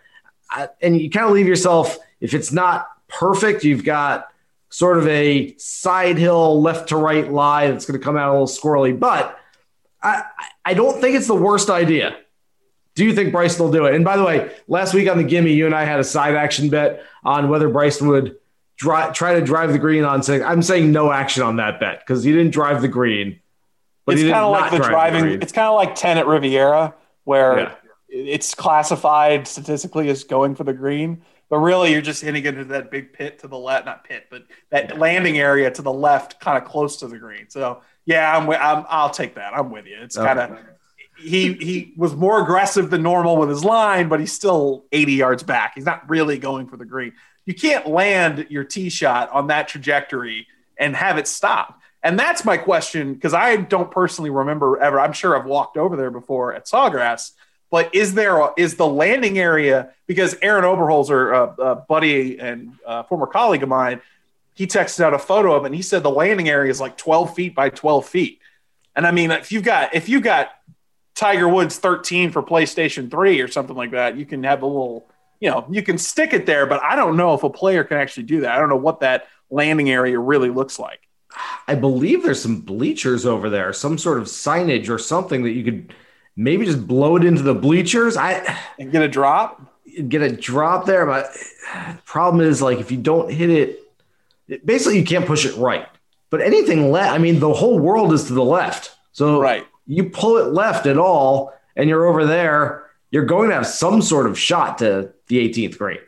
[0.55, 4.27] uh, and you kind of leave yourself if it's not perfect, you've got
[4.75, 8.31] sort of a side hill left to right lie that's going to come out a
[8.33, 8.99] little squirrely.
[8.99, 9.39] But
[10.03, 10.23] I,
[10.65, 12.17] I don't think it's the worst idea.
[12.93, 13.95] Do you think Bryson will do it?
[13.95, 16.35] And by the way, last week on the Gimme, you and I had a side
[16.35, 18.35] action bet on whether Bryson would
[18.75, 20.43] dry, try to drive the green on six.
[20.43, 23.39] I'm saying no action on that bet because he didn't drive the green.
[24.03, 25.23] But it's kind of like the driving.
[25.23, 27.75] The it's kind of like ten at Riviera, where yeah
[28.15, 31.21] it's classified statistically as going for the green,
[31.55, 34.43] but really you're just hitting into that big pit to the left, not pit, but
[34.71, 37.45] that landing area to the left, kind of close to the green.
[37.47, 39.53] So yeah, I'm, I'm I'll take that.
[39.53, 39.95] I'm with you.
[40.01, 40.59] It's kind of
[41.17, 45.43] he he was more aggressive than normal with his line, but he's still 80 yards
[45.43, 45.75] back.
[45.75, 47.13] He's not really going for the green.
[47.45, 51.79] You can't land your tee shot on that trajectory and have it stop.
[52.03, 54.99] And that's my question because I don't personally remember ever.
[54.99, 57.31] I'm sure I've walked over there before at Sawgrass
[57.75, 62.71] but is there a, is the landing area because Aaron Oberholser, a, a buddy and
[62.87, 63.99] a former colleague of mine,
[64.53, 66.95] he texted out a photo of it and he said the landing area is like
[66.95, 68.39] 12 feet by 12 feet.
[68.95, 70.51] And I mean, if you've got if you got
[71.15, 75.09] Tiger Woods 13 for PlayStation 3 or something like that, you can have a little,
[75.41, 77.97] you know, you can stick it there, but I don't know if a player can
[77.97, 78.55] actually do that.
[78.55, 81.09] I don't know what that landing area really looks like.
[81.67, 85.65] I believe there's some bleachers over there, some sort of signage or something that you
[85.65, 85.93] could
[86.35, 88.17] maybe just blow it into the bleachers.
[88.17, 89.61] I and get a drop.
[90.07, 91.29] Get a drop there, but
[92.05, 93.79] problem is like if you don't hit it,
[94.47, 95.87] it basically you can't push it right.
[96.29, 98.91] But anything left, I mean, the whole world is to the left.
[99.13, 99.65] So right.
[99.87, 102.89] you pull it left at all, and you're over there.
[103.11, 106.01] You're going to have some sort of shot to the 18th grade.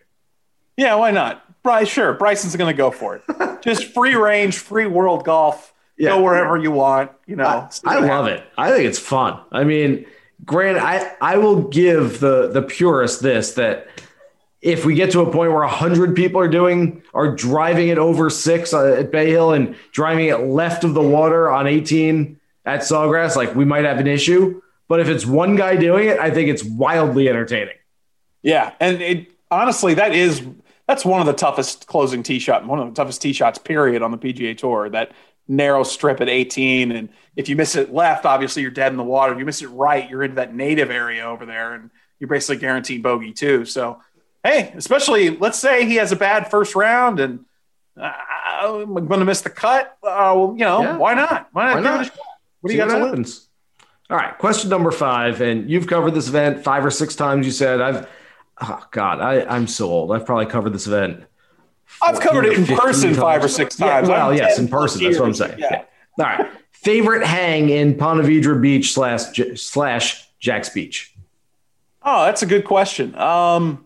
[0.75, 1.43] Yeah, why not?
[1.63, 2.13] Bryce, sure.
[2.13, 3.61] Bryson's going to go for it.
[3.61, 5.73] Just free range, free world golf.
[5.97, 6.09] Yeah.
[6.09, 7.11] Go wherever you want.
[7.25, 8.43] You know, I, I love it.
[8.57, 9.39] I think it's fun.
[9.51, 10.05] I mean,
[10.47, 13.87] Grant, I, I will give the the purist this that
[14.61, 18.29] if we get to a point where 100 people are doing are driving it over
[18.29, 22.79] six uh, at bay hill and driving it left of the water on 18 at
[22.79, 24.61] sawgrass like we might have an issue.
[24.87, 27.75] But if it's one guy doing it i think it's wildly entertaining.
[28.41, 30.47] Yeah and it honestly that is
[30.87, 34.01] that's one of the toughest closing tee shot one of the toughest tee shots period
[34.01, 35.11] on the pga tour that
[35.47, 36.91] narrow strip at 18.
[36.91, 39.33] And if you miss it left, obviously you're dead in the water.
[39.33, 42.57] If you miss it right, you're into that native area over there, and you're basically
[42.57, 43.65] guaranteed bogey too.
[43.65, 44.01] So,
[44.43, 47.45] hey, especially let's say he has a bad first round and
[47.99, 48.11] uh,
[48.61, 49.97] I'm going to miss the cut.
[50.03, 50.97] Uh, well, you know, yeah.
[50.97, 51.49] why not?
[51.51, 51.75] Why not?
[51.75, 52.11] Why not?
[52.61, 53.47] What do you got to lose?
[54.09, 57.45] All right, question number five, and you've covered this event five or six times.
[57.45, 58.07] You said I've,
[58.61, 60.13] oh God, I, I'm so old.
[60.13, 61.25] I've probably covered this event.
[62.01, 63.55] I've covered it in 15 person five or times.
[63.55, 64.09] six Yeah, times.
[64.09, 65.03] well, I'm yes, in person.
[65.03, 65.59] That's what I'm saying.
[65.59, 65.83] Yeah.
[66.19, 66.25] Yeah.
[66.25, 66.51] All right.
[66.71, 71.13] Favorite hang in Ponte Vedra Beach slash slash Jax Beach.
[72.03, 73.15] Oh, that's a good question.
[73.15, 73.83] Um,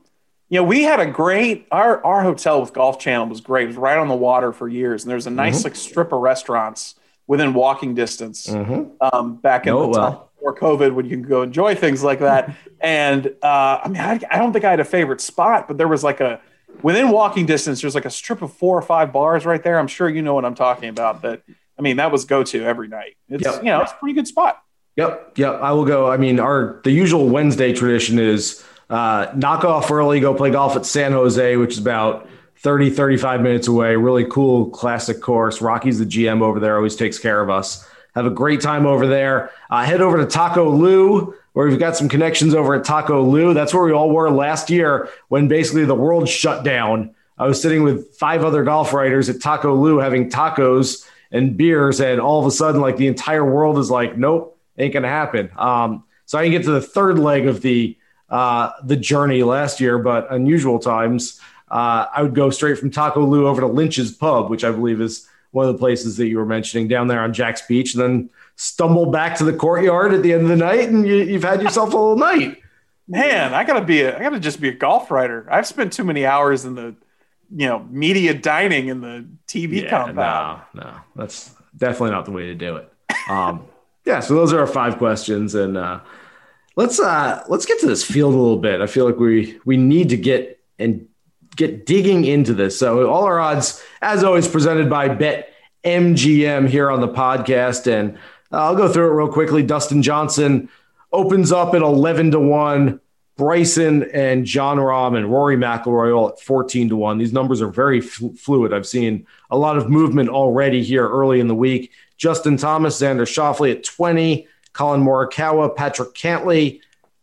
[0.50, 3.64] you know, we had a great our our hotel with Golf Channel was great.
[3.64, 5.64] It was right on the water for years, and there's a nice Mm-hmm.
[5.64, 6.96] like strip of restaurants
[7.28, 8.50] within walking distance.
[8.52, 10.30] Um, back in Know the time well.
[10.38, 12.54] before COVID, when you can go enjoy things like that.
[12.82, 15.88] and uh, I mean, I, I don't think I had a favorite spot, but there
[15.88, 16.42] was like a
[16.84, 17.82] within walking distance.
[17.82, 19.80] There's like a strip of four or five bars right there.
[19.80, 21.22] I'm sure you know what I'm talking about.
[21.22, 21.42] That
[21.78, 23.16] I mean, that was go to every night.
[23.30, 23.64] It's Yep.
[23.64, 24.62] you know, it's a pretty good spot.
[24.98, 25.62] Yep, yep.
[25.62, 26.12] I will go.
[26.12, 30.76] I mean, our the usual Wednesday tradition is uh, knock off early, go play golf
[30.76, 33.96] at San Jose, which is about 30, 35 minutes away.
[33.96, 35.62] Really cool, classic course.
[35.62, 37.88] Rocky's the GM over there, always takes care of us.
[38.16, 39.52] Have a great time over there.
[39.70, 43.54] Uh, head over to Taco Lu, where we've got some connections over at Taco Lu.
[43.54, 47.14] That's where we all were last year when basically the world shut down.
[47.38, 52.00] I was sitting with five other golf writers at Taco Lu having tacos and beers,
[52.00, 55.50] and all of a sudden, like the entire world is like, nope, ain't gonna happen.
[55.58, 57.98] Um, so I can get to the third leg of the
[58.30, 61.40] uh, the journey last year, but unusual times.
[61.70, 65.00] Uh, I would go straight from Taco Lu over to Lynch's Pub, which I believe
[65.00, 68.04] is one of the places that you were mentioning down there on Jax Beach, and
[68.04, 71.44] then stumble back to the courtyard at the end of the night, and you, you've
[71.44, 72.62] had yourself a little night.
[73.08, 75.46] Man, I gotta be a, I gotta just be a golf writer.
[75.52, 76.96] I've spent too many hours in the,
[77.54, 80.62] you know, media dining in the TV compound.
[80.74, 82.92] no, no, that's definitely not the way to do it.
[83.30, 83.66] Um,
[84.06, 86.00] yeah, so those are our five questions, and uh,
[86.78, 88.80] let's uh, let's get to this field a little bit.
[88.80, 91.08] I feel like we we need to get and
[91.62, 92.78] get digging into this.
[92.78, 98.18] So all our odds, as always, presented by Bet MGM here on the podcast, and
[98.52, 99.64] uh, I'll go through it real quickly.
[99.64, 100.70] Dustin Johnson
[101.12, 103.00] opens up at eleven to one.
[103.38, 107.18] Bryson and Jon Rahm and Rory McIlroy all at 14 to 1.
[107.18, 108.72] These numbers are very flu- fluid.
[108.72, 111.92] I've seen a lot of movement already here early in the week.
[112.18, 116.82] Justin Thomas, Xander Schauffele at 20, Collin Morikawa, Patrick Cantlay,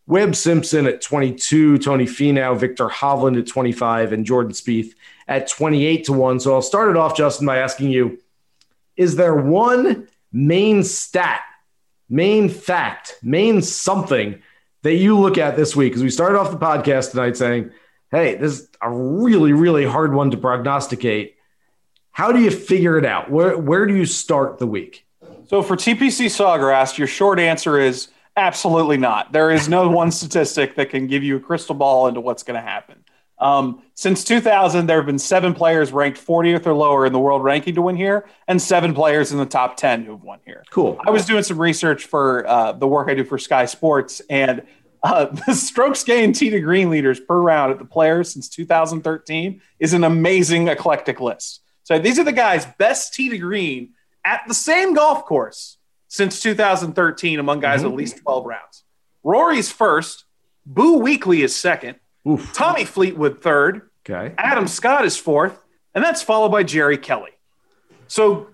[0.09, 4.95] Webb Simpson at 22, Tony Finau, Viktor Hovland at 25, and Jordan Spieth
[5.27, 6.39] at 28 to 1.
[6.39, 8.19] So I'll start it off, Justin, by asking you
[8.97, 11.41] Is there one main stat,
[12.09, 14.41] main fact, main something
[14.81, 15.91] that you look at this week?
[15.91, 17.69] Because we started off the podcast tonight saying,
[18.09, 21.35] hey, this is a really, really hard one to prognosticate.
[22.09, 23.29] How do you figure it out?
[23.29, 25.05] Where, where do you start the week?
[25.45, 28.07] So for TPC Sawgrass, your short answer is
[28.39, 29.31] absolutely not.
[29.31, 32.55] There is no one statistic that can give you a crystal ball into what's going
[32.55, 33.03] to happen.
[33.37, 37.43] Um, since 2000, there have been seven players ranked 40th or lower in the world
[37.43, 40.63] ranking to win here, and seven players in the top 10 who've won here.
[40.71, 40.99] Cool.
[41.05, 44.63] I was doing some research for uh, the work I do for Sky Sports, and
[45.03, 49.61] uh, the strokes gained tee to green leaders per round at the players since 2013
[49.79, 51.61] is an amazing eclectic list.
[51.83, 53.93] So these are the guys best tee to green
[54.25, 55.78] at the same golf course
[56.09, 57.95] since 2013 among guys at mm-hmm.
[57.97, 58.83] least 12 rounds.
[59.23, 60.25] Rory's first,
[60.65, 62.51] Boo Weekley is second, Oof.
[62.53, 64.33] Tommy Fleetwood third, Okay.
[64.37, 65.61] Adam Scott is fourth,
[65.93, 67.31] and that's followed by Jerry Kelly.
[68.07, 68.47] So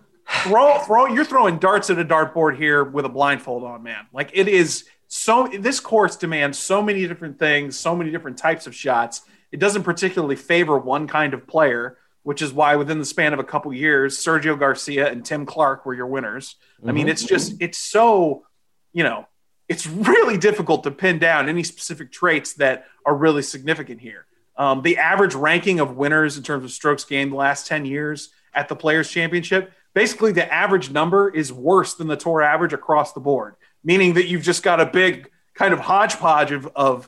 [0.44, 4.08] throw, throw, you're throwing darts at a dartboard here with a blindfold on, man.
[4.12, 5.48] Like it is so.
[5.48, 9.22] This course demands so many different things, so many different types of shots.
[9.52, 13.40] It doesn't particularly favor one kind of player, which is why within the span of
[13.40, 16.56] a couple years, Sergio Garcia and Tim Clark were your winners.
[16.84, 18.48] I mean, it's just it's so
[18.94, 19.28] you know
[19.70, 24.26] it's really difficult to pin down any specific traits that are really significant here.
[24.58, 28.30] Um, the average ranking of winners in terms of strokes gained the last 10 years
[28.56, 33.14] at the Players' Championship, basically the average number is worse than the tour average across
[33.14, 37.08] the board, meaning that you've just got a big kind of hodgepodge of, of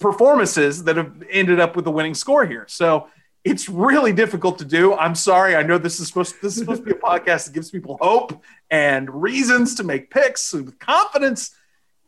[0.00, 2.64] performances that have ended up with the winning score here.
[2.68, 3.08] So
[3.46, 4.94] it's really difficult to do.
[4.94, 5.54] I'm sorry.
[5.54, 7.96] I know this is supposed this is supposed to be a podcast that gives people
[8.00, 11.54] hope and reasons to make picks with confidence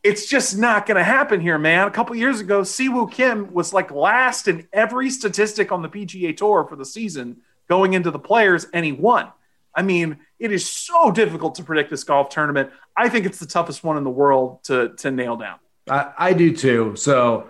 [0.03, 1.89] it's just not going to happen here, man.
[1.89, 5.89] A couple years ago, Si Woo Kim was like last in every statistic on the
[5.89, 9.31] PGA Tour for the season going into the players, and he won.
[9.75, 12.71] I mean, it is so difficult to predict this golf tournament.
[12.97, 15.59] I think it's the toughest one in the world to to nail down.
[15.91, 16.95] I, I do too.
[16.97, 17.49] So,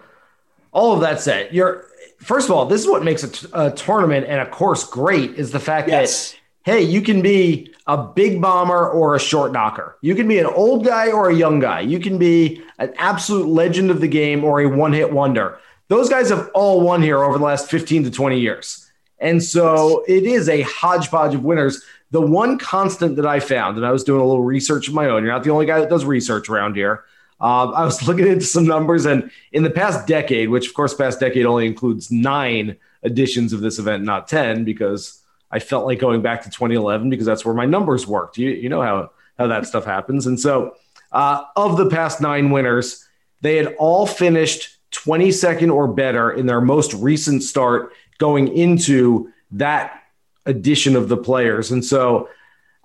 [0.73, 1.87] all of that said, you're
[2.19, 5.33] first of all, this is what makes a, t- a tournament and a course great
[5.33, 6.33] is the fact Yes.
[6.33, 9.97] that hey, you can be a big bomber or a short knocker.
[10.03, 11.81] You can be an old guy or a young guy.
[11.81, 15.59] You can be an absolute legend of the game or a one hit wonder.
[15.89, 18.91] Those guys have all won here over the last 15 to 20 years.
[19.19, 21.83] And so it is a hodgepodge of winners.
[22.11, 25.07] the one constant that I found, and I was doing a little research of my
[25.09, 27.05] own, you're not the only guy that does research around here.
[27.41, 30.95] Um, I was looking into some numbers, and in the past decade, which of course,
[30.95, 35.99] past decade only includes nine editions of this event, not 10, because I felt like
[35.99, 38.39] going back to 2011 because that's where my numbers worked.
[38.39, 40.27] You, you know how, how that stuff happens.
[40.27, 40.75] And so,
[41.13, 43.07] uh, of the past nine winners,
[43.41, 50.03] they had all finished 22nd or better in their most recent start going into that
[50.45, 51.71] edition of the players.
[51.71, 52.29] And so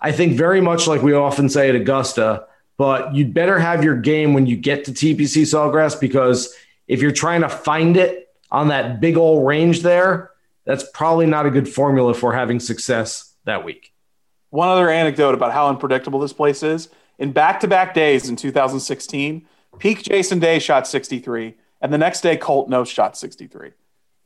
[0.00, 3.96] I think very much like we often say at Augusta, but you'd better have your
[3.96, 6.54] game when you get to TPC Sawgrass because
[6.88, 10.30] if you're trying to find it on that big old range there,
[10.64, 13.92] that's probably not a good formula for having success that week.
[14.50, 16.88] One other anecdote about how unpredictable this place is.
[17.18, 19.46] In back to back days in 2016,
[19.78, 23.72] peak Jason Day shot 63, and the next day Colt Knost shot 63.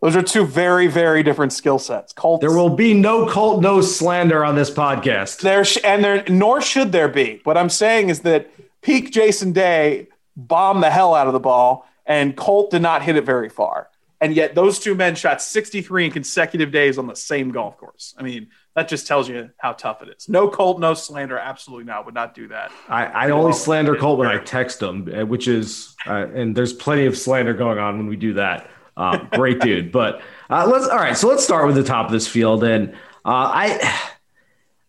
[0.00, 2.12] Those are two very, very different skill sets.
[2.12, 2.40] Colt.
[2.40, 5.40] There will be no Colt no slander on this podcast.
[5.40, 7.40] There sh- and there, nor should there be.
[7.42, 8.48] What I'm saying is that
[8.80, 10.06] peak Jason Day
[10.36, 13.88] bombed the hell out of the ball, and Colt did not hit it very far.
[14.20, 18.14] And yet, those two men shot 63 in consecutive days on the same golf course.
[18.18, 20.28] I mean, that just tells you how tough it is.
[20.28, 21.38] No Colt, no slander.
[21.38, 22.04] Absolutely not.
[22.04, 22.70] Would not do that.
[22.88, 26.72] I, I only slander Colt when I text him, uh, which is, uh, and there's
[26.72, 28.68] plenty of slander going on when we do that.
[28.98, 29.92] Uh, great dude.
[29.92, 31.16] But uh, let's all right.
[31.16, 32.90] So let's start with the top of this field, and
[33.24, 34.10] uh, I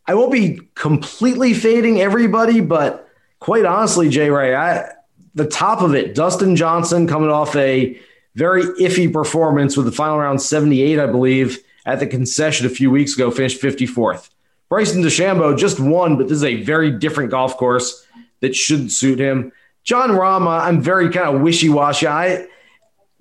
[0.08, 3.08] I won't be completely fading everybody, but
[3.40, 4.92] quite honestly, Jay Ray, I
[5.36, 8.00] the top of it, Dustin Johnson coming off a
[8.36, 12.90] very iffy performance with the final round 78, I believe, at the concession a few
[12.90, 14.30] weeks ago, finished 54th.
[14.70, 18.06] Bryson DeChambeau just won, but this is a very different golf course
[18.40, 19.52] that shouldn't suit him.
[19.84, 22.08] Jon Rahm, I'm very kind of wishy washy.
[22.08, 22.48] I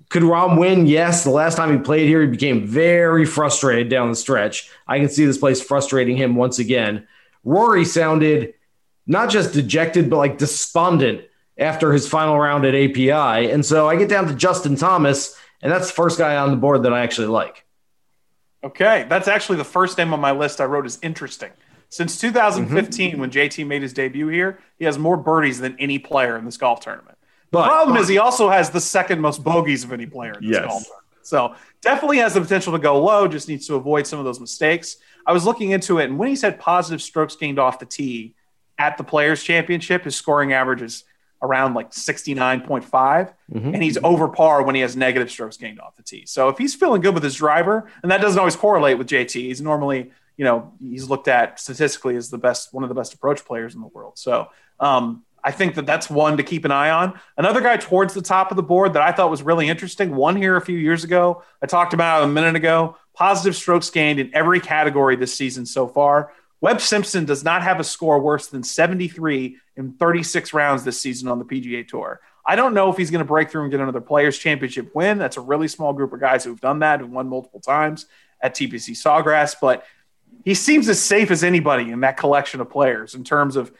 [0.09, 0.87] could Rahm win?
[0.87, 1.23] Yes.
[1.23, 4.69] The last time he played here, he became very frustrated down the stretch.
[4.87, 7.07] I can see this place frustrating him once again.
[7.43, 8.55] Rory sounded
[9.05, 11.21] not just dejected, but like despondent
[11.57, 13.51] after his final round at API.
[13.51, 16.57] And so I get down to Justin Thomas, and that's the first guy on the
[16.57, 17.65] board that I actually like.
[18.63, 19.05] Okay.
[19.07, 21.51] That's actually the first name on my list I wrote is interesting.
[21.89, 23.21] Since 2015, mm-hmm.
[23.21, 26.57] when JT made his debut here, he has more birdies than any player in this
[26.57, 27.18] golf tournament.
[27.51, 30.47] But, the problem is he also has the second most bogeys of any player in
[30.47, 30.65] this yes.
[30.65, 30.83] golf.
[31.21, 34.39] So definitely has the potential to go low, just needs to avoid some of those
[34.39, 34.97] mistakes.
[35.25, 38.35] I was looking into it, and when he's had positive strokes gained off the tee
[38.77, 41.03] at the Players Championship, his scoring average is
[41.41, 43.73] around like 69.5, mm-hmm.
[43.73, 46.25] and he's over par when he has negative strokes gained off the tee.
[46.25, 49.33] So if he's feeling good with his driver, and that doesn't always correlate with JT,
[49.33, 53.13] he's normally, you know, he's looked at statistically as the best, one of the best
[53.13, 54.17] approach players in the world.
[54.17, 57.19] So um, I think that that's one to keep an eye on.
[57.35, 60.35] Another guy towards the top of the board that I thought was really interesting, one
[60.35, 61.41] here a few years ago.
[61.59, 62.97] I talked about a minute ago.
[63.15, 66.31] Positive strokes gained in every category this season so far.
[66.61, 71.27] Webb Simpson does not have a score worse than 73 in 36 rounds this season
[71.27, 72.21] on the PGA Tour.
[72.45, 75.17] I don't know if he's going to break through and get another Players Championship win.
[75.17, 78.05] That's a really small group of guys who've done that and won multiple times
[78.39, 79.83] at TPC Sawgrass, but
[80.45, 83.71] he seems as safe as anybody in that collection of players in terms of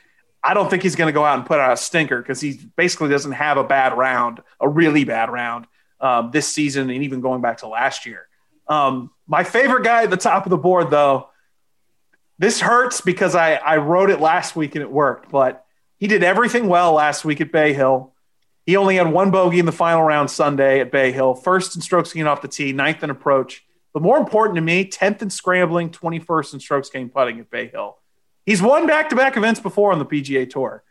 [0.43, 2.60] I don't think he's going to go out and put out a stinker because he
[2.78, 5.67] basically doesn't have a bad round, a really bad round
[5.99, 8.28] um, this season, and even going back to last year.
[8.67, 11.30] Um, my favorite guy at the top of the board, though,
[12.38, 15.65] this hurts because I, I wrote it last week and it worked, but
[15.97, 18.13] he did everything well last week at Bay Hill.
[18.65, 21.82] He only had one bogey in the final round Sunday at Bay Hill, first in
[21.82, 23.65] strokes gained off the tee, ninth in approach.
[23.93, 27.67] But more important to me, 10th in scrambling, 21st in strokes gained putting at Bay
[27.67, 27.97] Hill.
[28.49, 30.81] He's won back to back events before on the PGA Tour.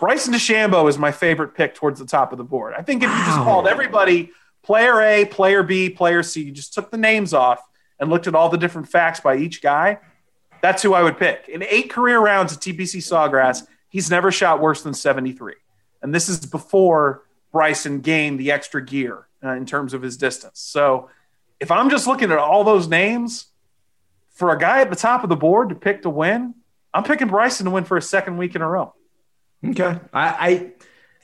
[0.00, 2.72] Bryson DeChambeau is my favorite pick towards the top of the board.
[2.74, 4.30] I think if you just called everybody
[4.62, 7.60] player A, player B, player C, you just took the names off
[8.00, 9.98] and looked at all the different facts by each guy,
[10.62, 11.50] that's who I would pick.
[11.50, 15.56] In eight career rounds at TPC Sawgrass, he's never shot worse than 73.
[16.00, 20.60] And this is before Bryson gained the extra gear uh, in terms of his distance.
[20.60, 21.10] So
[21.60, 23.48] if I'm just looking at all those names,
[24.30, 26.54] for a guy at the top of the board to pick to win,
[26.94, 28.94] I'm picking Bryson to win for a second week in a row.
[29.64, 29.98] Okay.
[30.12, 30.72] I, I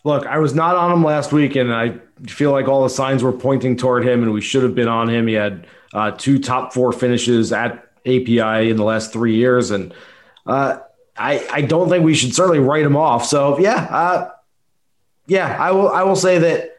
[0.05, 3.23] look, I was not on him last week, and I feel like all the signs
[3.23, 5.27] were pointing toward him, and we should have been on him.
[5.27, 9.93] He had uh, two top four finishes at API in the last three years, and
[10.47, 10.79] uh,
[11.17, 13.25] I I don't think we should certainly write him off.
[13.25, 14.31] So yeah, uh,
[15.27, 16.77] yeah, I will I will say that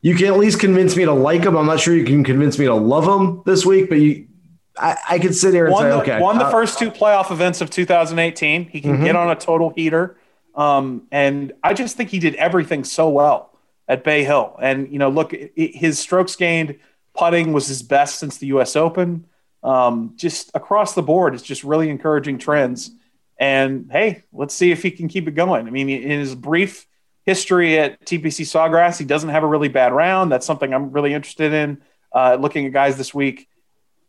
[0.00, 1.56] you can at least convince me to like him.
[1.56, 4.28] I'm not sure you can convince me to love him this week, but you
[4.76, 6.90] I, I could sit here and won say, the, okay, won the uh, first two
[6.90, 8.68] playoff events of 2018.
[8.68, 9.04] He can mm-hmm.
[9.04, 10.16] get on a total heater,
[10.54, 13.56] um, and I just think he did everything so well
[13.88, 14.56] at Bay Hill.
[14.60, 16.78] And you know, look, his strokes gained
[17.14, 18.76] putting was his best since the U.S.
[18.76, 19.26] Open.
[19.62, 22.90] Um, just across the board, it's just really encouraging trends.
[23.38, 25.66] And hey, let's see if he can keep it going.
[25.66, 26.86] I mean, in his brief
[27.24, 30.30] history at TPC Sawgrass, he doesn't have a really bad round.
[30.30, 31.80] That's something I'm really interested in.
[32.12, 33.48] Uh, looking at guys this week,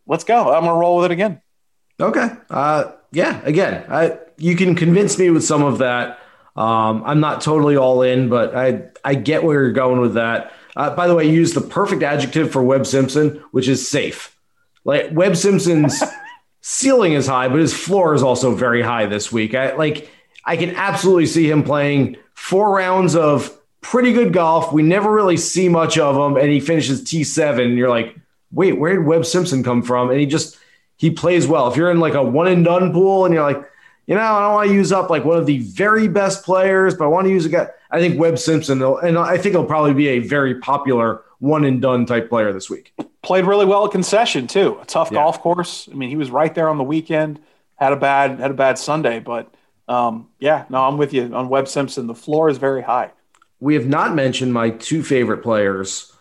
[0.08, 0.54] let's go.
[0.54, 1.42] I'm gonna roll with it again.
[2.00, 2.30] Okay.
[2.50, 3.42] Uh, yeah.
[3.44, 6.20] Again, I, you can convince me with some of that.
[6.56, 10.54] Um, I'm not totally all in, but I I get where you're going with that.
[10.76, 14.38] Uh, by the way, you use the perfect adjective for Webb Simpson, which is safe.
[14.84, 16.02] Like Webb Simpson's
[16.62, 19.54] ceiling is high, but his floor is also very high this week.
[19.56, 20.10] I like
[20.46, 24.72] I can absolutely see him playing four rounds of pretty good golf.
[24.72, 27.62] We never really see much of him, and he finishes T7.
[27.62, 28.16] And you're like,
[28.56, 30.10] wait, where did Webb Simpson come from?
[30.10, 30.58] And he just
[30.98, 31.68] he plays well.
[31.70, 33.64] If you're in like a one and done pool and you're like,
[34.08, 36.96] you know, I don't want to use up like one of the very best players,
[36.96, 37.68] but I want to use a guy.
[37.92, 41.82] I think Webb Simpson, and I think he'll probably be a very popular one and
[41.82, 42.94] done type player this week.
[43.22, 44.80] Played really well at concession too.
[44.82, 45.20] A tough yeah.
[45.20, 45.90] golf course.
[45.92, 47.40] I mean, he was right there on the weekend.
[47.76, 49.54] Had a bad had a bad Sunday, but
[49.88, 52.08] um, yeah, no, I'm with you on Webb Simpson.
[52.08, 53.12] The floor is very high.
[53.60, 56.15] We have not mentioned my two favorite players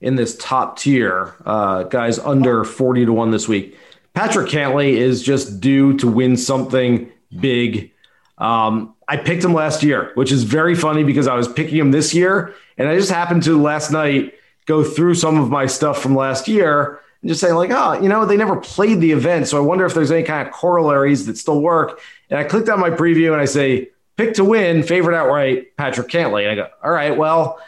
[0.00, 3.76] in this top tier, uh, guys under 40 to 1 this week.
[4.14, 7.92] Patrick Cantlay is just due to win something big.
[8.38, 11.90] Um, I picked him last year, which is very funny because I was picking him
[11.90, 12.54] this year.
[12.78, 14.34] And I just happened to last night
[14.66, 18.08] go through some of my stuff from last year and just saying, like, oh, you
[18.08, 19.48] know, they never played the event.
[19.48, 22.00] So I wonder if there's any kind of corollaries that still work.
[22.30, 26.08] And I clicked on my preview and I say, pick to win, favorite outright, Patrick
[26.08, 26.42] Cantlay.
[26.42, 27.60] And I go, all right, well,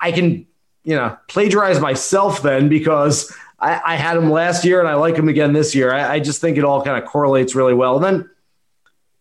[0.00, 0.46] I can,
[0.84, 5.16] you know, plagiarize myself then because I, I had him last year and I like
[5.16, 5.92] him again this year.
[5.92, 7.96] I, I just think it all kind of correlates really well.
[7.96, 8.30] And then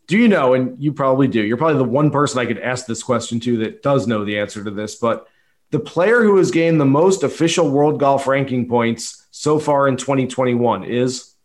[0.08, 2.88] do you know, and you probably do, you're probably the one person I could ask
[2.88, 5.28] this question to that does know the answer to this, but
[5.70, 9.98] the player who has gained the most official world golf ranking points so far in
[9.98, 11.36] 2021 is.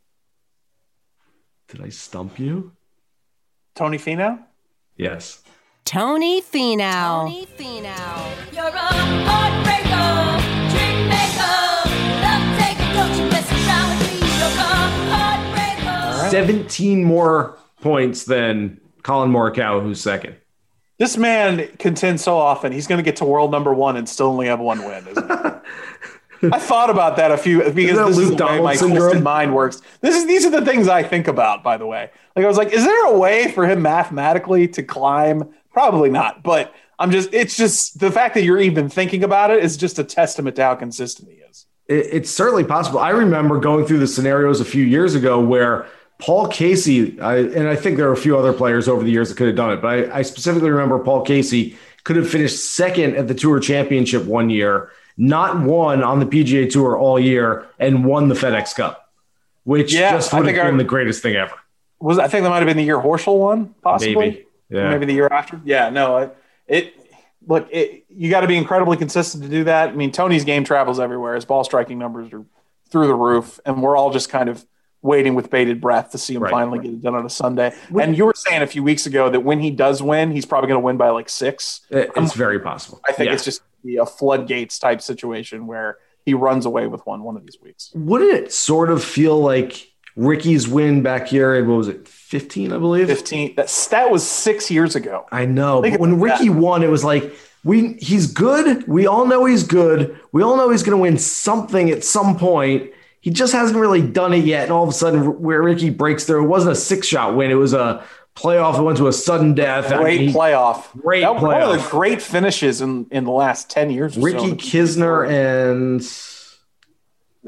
[1.69, 2.73] Did I stump you?
[3.75, 4.43] Tony Finau?
[4.97, 5.43] Yes.
[5.85, 7.25] Tony Finau.
[7.25, 8.35] Tony Finau.
[16.35, 20.35] 17 more points than Collin Morikawa, who's second.
[20.99, 22.73] This man contends so often.
[22.73, 25.31] He's going to get to world number one and still only have one win, isn't?
[26.53, 29.23] I thought about that a few because this Luke is the Donald way my syndrome?
[29.23, 29.81] mind works.
[30.01, 31.63] This is these are the things I think about.
[31.63, 34.83] By the way, like I was like, is there a way for him mathematically to
[34.83, 35.55] climb?
[35.73, 37.33] Probably not, but I'm just.
[37.33, 40.63] It's just the fact that you're even thinking about it is just a testament to
[40.63, 41.67] how consistent he is.
[41.87, 42.99] It, it's certainly possible.
[42.99, 45.87] I remember going through the scenarios a few years ago where
[46.19, 49.29] Paul Casey, I, and I think there are a few other players over the years
[49.29, 52.75] that could have done it, but I, I specifically remember Paul Casey could have finished
[52.75, 57.67] second at the Tour Championship one year, not won on the PGA Tour all year,
[57.79, 59.13] and won the FedEx Cup,
[59.65, 61.55] which yeah, just would have been I, the greatest thing ever.
[61.99, 65.07] Was I think that might have been the year Horschel won, possibly, maybe, yeah, maybe
[65.07, 65.61] the year after.
[65.65, 66.33] Yeah, no,
[66.67, 66.95] it, it
[67.47, 69.91] look, it, you got to be incredibly consistent to do that.
[69.91, 71.35] I mean, Tony's game travels everywhere.
[71.35, 72.45] His ball striking numbers are
[72.91, 74.65] through the roof, and we're all just kind of
[75.03, 76.87] waiting with bated breath to see him right, finally right.
[76.87, 77.75] get it done on a Sunday.
[77.91, 80.47] When, and you were saying a few weeks ago that when he does win, he's
[80.47, 81.83] probably going to win by like six.
[81.91, 83.01] It's I'm, very possible.
[83.07, 83.35] I think yeah.
[83.35, 83.63] it's just
[84.01, 87.91] a floodgates type situation where he runs away with one one of these weeks.
[87.95, 92.73] Wouldn't it sort of feel like Rickie's win back here in what was it, 15,
[92.73, 93.09] I believe?
[93.09, 93.57] 15.
[93.57, 95.27] That, that was six years ago.
[95.33, 95.83] I know.
[95.83, 96.53] Think but when Rickie that.
[96.53, 97.35] won, it was like,
[97.65, 98.87] we he's good.
[98.87, 100.21] We all know he's good.
[100.33, 102.93] We all know he's going to win something at some point
[103.25, 104.65] he just hasn't really done it yet.
[104.65, 107.51] And all of a sudden, where Rickie breaks through, it wasn't a six shot win.
[107.51, 108.05] It was a
[108.37, 109.89] playoff that went to a sudden death.
[109.89, 110.93] Great I mean, playoff.
[111.01, 111.41] Great that playoff.
[111.41, 114.19] One of the great finishes in, in the last 10 years.
[114.19, 114.57] Rickie so.
[114.57, 116.05] Kisner and.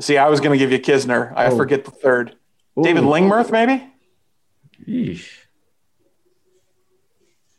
[0.03, 1.31] See, I was going to give you Kisner.
[1.37, 1.57] I oh.
[1.59, 2.35] forget the third.
[2.79, 2.83] Ooh.
[2.83, 3.87] David Lingmerth, maybe?
[4.87, 5.29] Yeesh.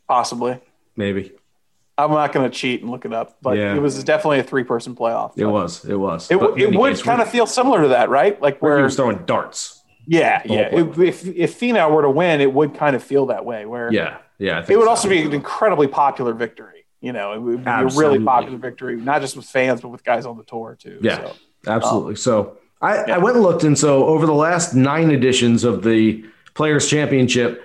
[0.06, 0.60] Possibly.
[0.96, 1.32] Maybe.
[1.98, 3.74] I'm not going to cheat and look it up, but yeah.
[3.74, 5.36] it was definitely a three person playoff.
[5.36, 5.84] It was.
[5.84, 6.30] It was.
[6.30, 8.40] It, it would kind of feel similar to that, right?
[8.40, 9.82] Like where he was throwing darts.
[10.06, 10.68] Yeah, yeah.
[10.72, 13.66] It, if if Finau were to win, it would kind of feel that way.
[13.66, 14.64] Where yeah, yeah.
[14.66, 14.88] it would so.
[14.88, 16.86] also be an incredibly popular victory.
[17.00, 18.04] You know, it would be absolutely.
[18.04, 20.98] a really popular victory, not just with fans, but with guys on the tour too.
[21.02, 22.12] Yeah, so, absolutely.
[22.12, 23.14] Um, so I, yeah.
[23.16, 26.24] I went and looked, and so over the last nine editions of the
[26.54, 27.64] Players Championship,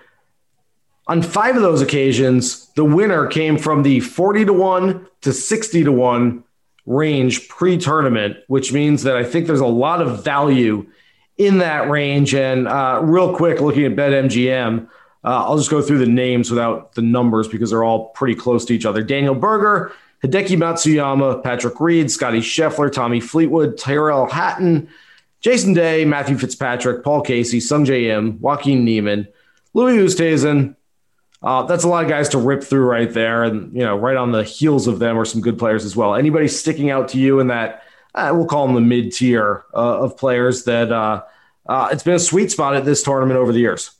[1.07, 5.84] on five of those occasions, the winner came from the 40 to 1 to 60
[5.84, 6.43] to 1
[6.86, 10.86] range pre tournament, which means that I think there's a lot of value
[11.38, 12.34] in that range.
[12.34, 14.88] And uh, real quick, looking at BetMGM,
[15.26, 18.66] uh, I'll just go through the names without the numbers because they're all pretty close
[18.66, 19.01] to each other.
[19.01, 19.93] Daniel Berger,
[20.24, 24.88] Hideki Matsuyama, Patrick Reed, Scotty Scheffler, Tommy Fleetwood, Tyrrell Hatton,
[25.42, 29.28] Jason Day, Matthew Fitzpatrick, Paul Casey, Sungjae Im, Joaquin Niemann,
[29.74, 30.76] Louis Oosthuizen.
[31.42, 34.16] Uh, that's a lot of guys to rip through right there, and you know, right
[34.16, 36.16] on the heels of them are some good players as well.
[36.16, 37.84] Anybody sticking out to you in that?
[38.16, 41.22] Uh, we'll call them the mid tier uh, of players that uh,
[41.68, 43.92] uh, it's been a sweet spot at this tournament over the years.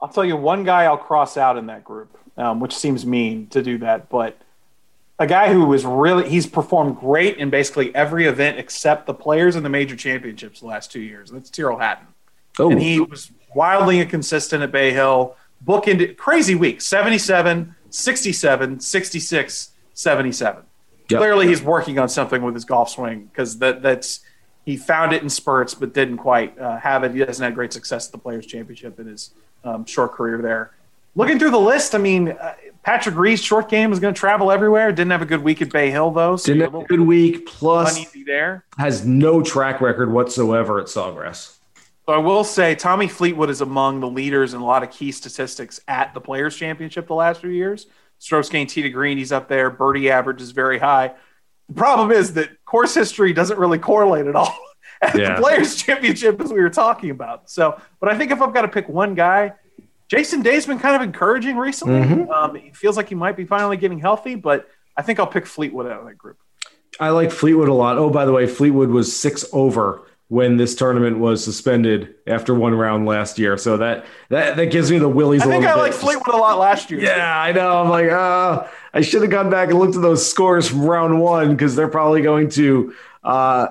[0.00, 3.46] I'll tell you one guy I'll cross out in that group, um, which seems mean
[3.48, 4.36] to do that, but
[5.18, 9.56] a guy who was really he's performed great in basically every event except the players
[9.56, 11.30] in the major championships the last two years.
[11.30, 12.06] That's Tyrrell Hatton.
[12.58, 12.70] Oh.
[12.70, 15.36] And he was wildly inconsistent at Bay Hill.
[15.60, 20.62] Book into crazy week 77, 67, 66, 77.
[21.10, 21.18] Yep.
[21.18, 24.20] Clearly, he's working on something with his golf swing because that that's
[24.64, 27.12] he found it in spurts but didn't quite uh, have it.
[27.12, 29.30] He hasn't had great success at the Players Championship in his
[29.64, 30.72] um, short career there.
[31.16, 32.54] Looking through the list, I mean, uh,
[32.88, 34.90] Patrick Reed's short game is going to travel everywhere.
[34.92, 36.36] Didn't have a good week at Bay Hill though.
[36.36, 37.44] So Didn't have a good week.
[37.44, 41.58] Plus, there has no track record whatsoever at Sawgrass.
[42.06, 45.12] So I will say Tommy Fleetwood is among the leaders in a lot of key
[45.12, 47.88] statistics at the Players Championship the last few years.
[48.20, 49.68] Strokes gained tee to green, he's up there.
[49.68, 51.12] Birdie average is very high.
[51.68, 54.58] The problem is that course history doesn't really correlate at all
[55.02, 55.34] at yeah.
[55.34, 57.50] the Players Championship as we were talking about.
[57.50, 59.52] So, but I think if I've got to pick one guy,
[60.08, 62.00] Jason Day's been kind of encouraging recently.
[62.00, 62.30] Mm-hmm.
[62.30, 65.46] Um, he feels like he might be finally getting healthy, but I think I'll pick
[65.46, 66.38] Fleetwood out of that group.
[66.98, 67.98] I like Fleetwood a lot.
[67.98, 72.74] Oh, by the way, Fleetwood was six over when this tournament was suspended after one
[72.74, 73.56] round last year.
[73.56, 75.42] So that that, that gives me the willies.
[75.42, 77.00] I think I like Fleetwood a lot last year.
[77.00, 77.80] Yeah, I know.
[77.80, 81.20] I'm like, uh, I should have gone back and looked at those scores from round
[81.20, 82.94] one because they're probably going to
[83.24, 83.68] uh,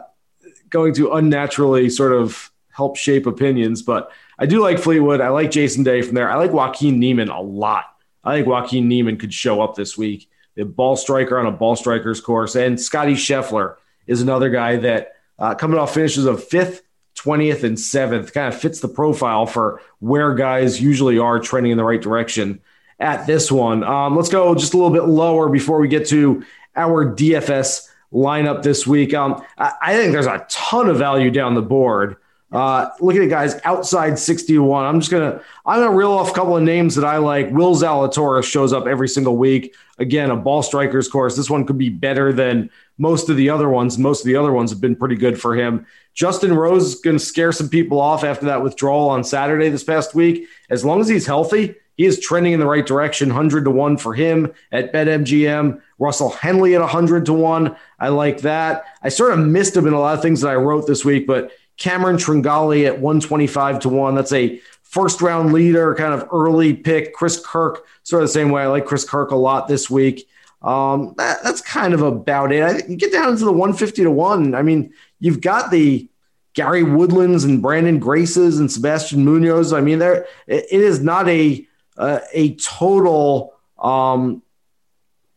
[0.69, 3.81] going to unnaturally sort of help shape opinions.
[3.81, 5.21] But I do like Fleetwood.
[5.21, 6.29] I like Jason Day from there.
[6.29, 7.85] I like Joaquin Niemann a lot.
[8.23, 10.29] I think Joaquin Niemann could show up this week.
[10.55, 12.55] The ball striker on a ball strikers course.
[12.55, 13.75] And Scotty Scheffler
[14.05, 16.81] is another guy that uh, coming off finishes of fifth,
[17.15, 21.77] 20th, and seventh kind of fits the profile for where guys usually are trending in
[21.77, 22.61] the right direction
[22.99, 23.83] at this one.
[23.83, 26.43] Um, let's go just a little bit lower before we get to
[26.75, 29.13] our DFS lineup this week.
[29.13, 32.17] Um, I, I think there's a ton of value down the board.
[32.49, 36.55] Uh, looking at guys outside 61, I'm just gonna I'm gonna reel off a couple
[36.55, 37.51] of names that I like.
[37.51, 39.75] Will Zalatoris shows up every single week.
[39.99, 41.35] Again, a ball strikers course.
[41.35, 43.97] This one could be better than most of the other ones.
[43.97, 45.85] Most of the other ones have been pretty good for him.
[46.13, 50.15] Justin Rose is to scare some people off after that withdrawal on Saturday this past
[50.15, 50.47] week.
[50.69, 53.29] As long as he's healthy, he is trending in the right direction.
[53.29, 55.81] 100 to 1 for him at BetMGM.
[55.99, 57.75] Russell Henley at 100 to 1.
[57.99, 58.85] I like that.
[59.01, 61.27] I sort of missed him in a lot of things that I wrote this week,
[61.27, 64.15] but Cameron Tringale at 125 to 1.
[64.15, 67.13] That's a first round leader, kind of early pick.
[67.13, 68.63] Chris Kirk, sort of the same way.
[68.63, 70.27] I like Chris Kirk a lot this week.
[70.61, 72.63] Um, that, that's kind of about it.
[72.63, 74.55] I, you get down into the 150 to 1.
[74.55, 76.09] I mean, you've got the
[76.53, 79.73] Gary Woodlands and Brandon Graces and Sebastian Munoz.
[79.73, 81.67] I mean, there it, it is not a
[81.99, 84.41] a total um,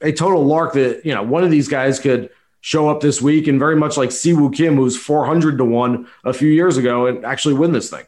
[0.01, 2.31] a total lark that you know one of these guys could
[2.61, 6.09] show up this week and very much like Si Woo Kim, who's 400 to 1
[6.25, 8.05] a few years ago, and actually win this thing.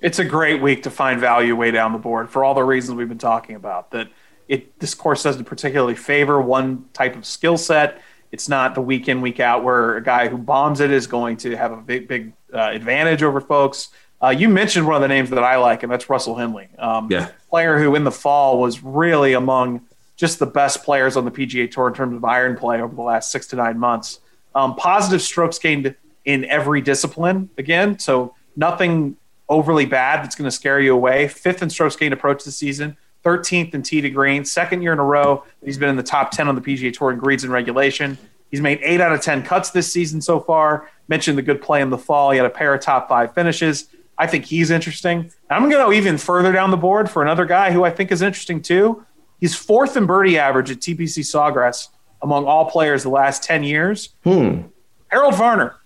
[0.00, 2.96] It's a great week to find value way down the board for all the reasons
[2.96, 3.90] we've been talking about.
[3.90, 4.08] That
[4.48, 8.00] it this course doesn't particularly favor one type of skill set.
[8.32, 11.36] It's not the week in, week out where a guy who bombs it is going
[11.38, 13.90] to have a big, big uh, advantage over folks.
[14.22, 16.68] Uh, you mentioned one of the names that I like, and that's Russell Henley.
[16.78, 17.30] Um, yeah.
[17.48, 19.86] Player who in the fall was really among
[20.20, 23.00] just the best players on the PGA Tour in terms of iron play over the
[23.00, 24.20] last six to nine months.
[24.54, 25.94] Um, positive strokes gained
[26.26, 29.16] in every discipline again, so nothing
[29.48, 31.26] overly bad that's going to scare you away.
[31.26, 34.98] Fifth in strokes gained approach this season, 13th in tee to green, second year in
[34.98, 37.52] a row he's been in the top 10 on the PGA Tour in greens and
[37.52, 38.18] regulation.
[38.50, 40.90] He's made eight out of 10 cuts this season so far.
[41.08, 42.30] Mentioned the good play in the fall.
[42.30, 43.88] He had a pair of top five finishes.
[44.18, 45.32] I think he's interesting.
[45.48, 48.12] I'm going to go even further down the board for another guy who I think
[48.12, 49.06] is interesting too.
[49.40, 51.88] He's fourth in birdie average at TPC Sawgrass
[52.22, 54.10] among all players the last 10 years.
[54.24, 54.62] Hmm.
[55.08, 55.76] Harold Varner.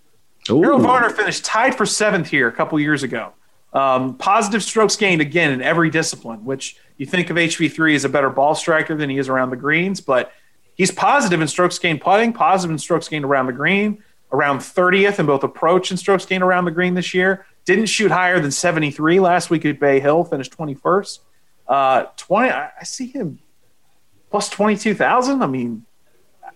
[0.50, 0.60] Ooh.
[0.60, 3.32] Harold Varner finished tied for seventh here a couple years ago.
[3.72, 8.08] Um, positive strokes gained again in every discipline, which you think of HV3 as a
[8.08, 10.32] better ball striker than he is around the greens, but
[10.74, 14.02] he's positive in strokes gained putting, positive in strokes gained around the green,
[14.32, 17.46] around 30th in both approach and strokes gained around the green this year.
[17.64, 21.18] Didn't shoot higher than 73 last week at Bay Hill, finished 21st.
[21.66, 23.40] Uh, 20, I, I see him
[24.34, 25.44] plus 22,000.
[25.44, 25.86] I mean,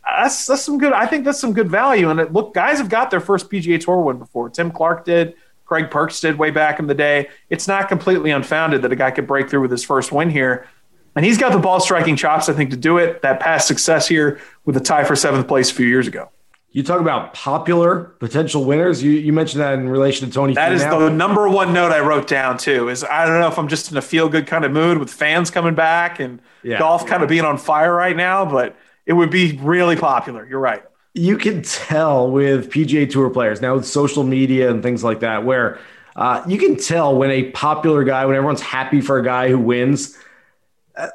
[0.04, 2.10] that's, that's some good, I think that's some good value.
[2.10, 4.50] And it, look, guys have got their first PGA Tour win before.
[4.50, 7.28] Tim Clark did, Craig Perks did way back in the day.
[7.50, 10.66] It's not completely unfounded that a guy could break through with his first win here.
[11.14, 13.22] And he's got the ball striking chops, I think, to do it.
[13.22, 16.30] That past success here with a tie for seventh place a few years ago.
[16.78, 19.02] You talk about popular potential winners.
[19.02, 20.54] You, you mentioned that in relation to Tony.
[20.54, 22.88] That is the number one note I wrote down too.
[22.88, 25.10] Is I don't know if I'm just in a feel good kind of mood with
[25.10, 26.78] fans coming back and Yeah.
[26.78, 28.76] golf kind of being on fire right now, but
[29.06, 30.46] it would be really popular.
[30.46, 30.84] You're right.
[31.14, 35.44] you can tell with PGA Tour players now with social media and things like that,
[35.44, 35.80] where
[36.14, 39.58] uh, you can tell when a popular guy, when everyone's happy for a guy who
[39.58, 40.16] wins,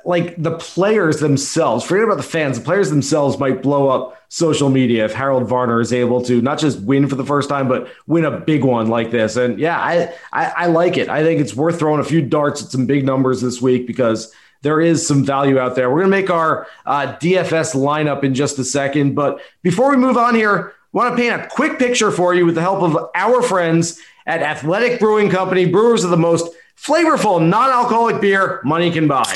[0.05, 4.69] like the players themselves, forget about the fans, the players themselves might blow up social
[4.69, 7.87] media if Harold Varner is able to not just win for the first time, but
[8.07, 9.35] win a big one like this.
[9.35, 11.09] And yeah, I, I, I like it.
[11.09, 14.33] I think it's worth throwing a few darts at some big numbers this week because
[14.61, 15.89] there is some value out there.
[15.89, 19.13] We're going to make our uh, DFS lineup in just a second.
[19.13, 22.45] But before we move on here, I want to paint a quick picture for you
[22.45, 27.45] with the help of our friends at Athletic Brewing Company, brewers of the most flavorful
[27.45, 29.35] non alcoholic beer money can buy.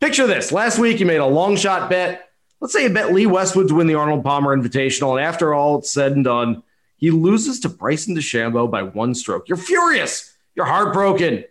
[0.00, 0.52] Picture this.
[0.52, 2.30] Last week, you made a long shot bet.
[2.60, 5.16] Let's say you bet Lee Westwood to win the Arnold Palmer Invitational.
[5.16, 6.62] And after all it's said and done,
[6.96, 9.48] he loses to Bryson DeChambeau by one stroke.
[9.48, 10.34] You're furious.
[10.54, 11.44] You're heartbroken.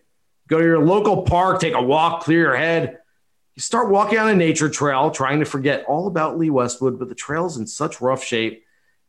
[0.47, 2.99] Go to your local park, take a walk, clear your head.
[3.55, 7.09] You start walking on a nature trail, trying to forget all about Lee Westwood, but
[7.09, 8.63] the trail's in such rough shape.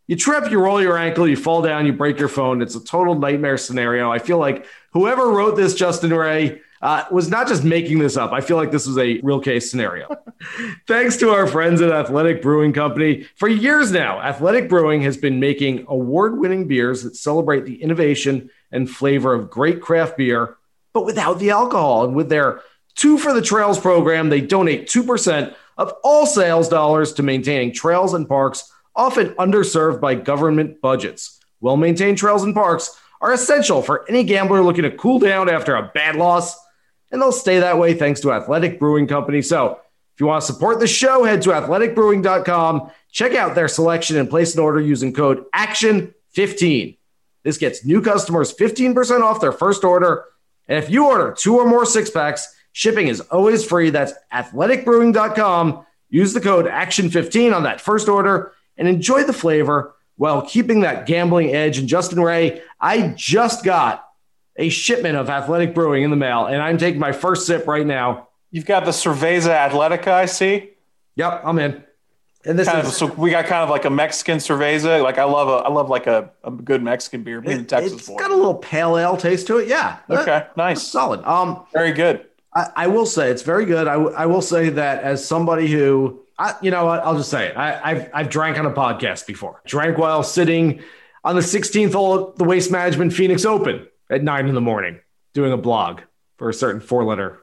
[0.07, 2.63] You trip, you roll your ankle, you fall down, you break your phone.
[2.63, 4.11] It's a total nightmare scenario.
[4.11, 8.33] I feel like whoever wrote this, Justin Ray, uh, was not just making this up.
[8.33, 10.09] I feel like this was a real case scenario.
[10.87, 13.27] Thanks to our friends at Athletic Brewing Company.
[13.37, 18.51] For years now, Athletic Brewing has been making award winning beers that celebrate the innovation
[18.71, 20.57] and flavor of great craft beer,
[20.93, 22.05] but without the alcohol.
[22.05, 22.63] And with their
[22.99, 28.13] Two for the Trails program, they donate 2% of all sales dollars to maintaining trails
[28.13, 31.39] and parks, often underserved by government budgets.
[31.61, 35.77] Well maintained trails and parks are essential for any gambler looking to cool down after
[35.77, 36.57] a bad loss,
[37.11, 39.43] and they'll stay that way thanks to Athletic Brewing Company.
[39.43, 39.81] So,
[40.19, 44.29] if you want to support the show, head to athleticbrewing.com, check out their selection, and
[44.29, 46.99] place an order using code ACTION15.
[47.45, 50.25] This gets new customers 15% off their first order.
[50.67, 53.91] And if you order two or more six packs, shipping is always free.
[53.91, 55.87] That's athleticbrewing.com.
[56.11, 61.07] Use the code ACTION15 on that first order and enjoy the flavor while keeping that
[61.07, 61.79] gambling edge.
[61.79, 64.08] And Justin Ray, I just got
[64.59, 67.87] a shipment of Athletic Brewing in the mail, and I'm taking my first sip right
[67.87, 68.29] now.
[68.51, 70.71] You've got the Cerveza Atletica, I see.
[71.15, 71.85] Yep, I'm in.
[72.45, 75.03] And this Kind is of, so we got kind of like a Mexican Cerveza.
[75.03, 77.41] Like I love a I love like a, a good Mexican beer.
[77.41, 78.17] Being it, Texas has boy.
[78.17, 79.69] got a little pale ale taste to it.
[79.69, 79.99] Yeah.
[80.09, 80.83] Okay, nice.
[80.83, 81.23] Solid.
[81.25, 82.27] Um, Very good.
[82.55, 83.87] I, I will say it's very good.
[83.87, 87.49] I, I will say that as somebody who, I, you know, what, I'll just say
[87.49, 87.57] it.
[87.57, 89.61] I, I've I've drank on a podcast before.
[89.67, 90.81] Drank while sitting
[91.25, 95.01] on the 16th hole of the Waste Management Phoenix Open at nine in the morning,
[95.35, 96.01] doing a blog
[96.37, 97.39] for a certain four-letter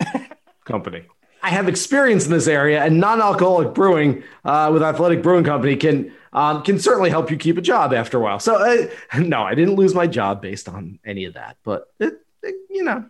[0.64, 1.04] company.
[1.42, 6.12] I have experience in this area, and non-alcoholic brewing uh, with Athletic Brewing Company can
[6.32, 8.38] um, can certainly help you keep a job after a while.
[8.40, 8.88] So, uh,
[9.20, 12.82] no, I didn't lose my job based on any of that, but it, it, you
[12.82, 13.04] know,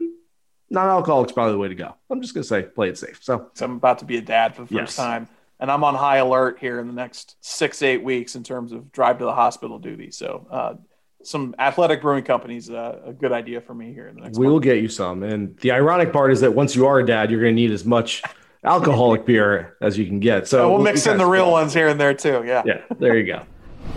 [0.70, 1.94] non-alcoholic's probably the way to go.
[2.10, 3.20] I'm just gonna say play it safe.
[3.22, 4.82] So So I'm about to be a dad for the Yes.
[4.88, 5.28] first time,
[5.58, 8.92] and I'm on high alert here in the next six eight weeks in terms of
[8.92, 10.10] drive to the hospital duty.
[10.10, 10.74] So uh,
[11.26, 14.38] some athletic brewing companies uh, a good idea for me here in the next.
[14.38, 14.52] we month.
[14.52, 15.22] will get you some.
[15.22, 17.84] And the ironic part is that once you are a dad, you're gonna need as
[17.84, 18.22] much
[18.64, 20.46] alcoholic beer as you can get.
[20.46, 22.42] So So we'll we mix in the real ones here and there too.
[22.46, 22.62] Yeah.
[22.64, 23.42] Yeah, there you go.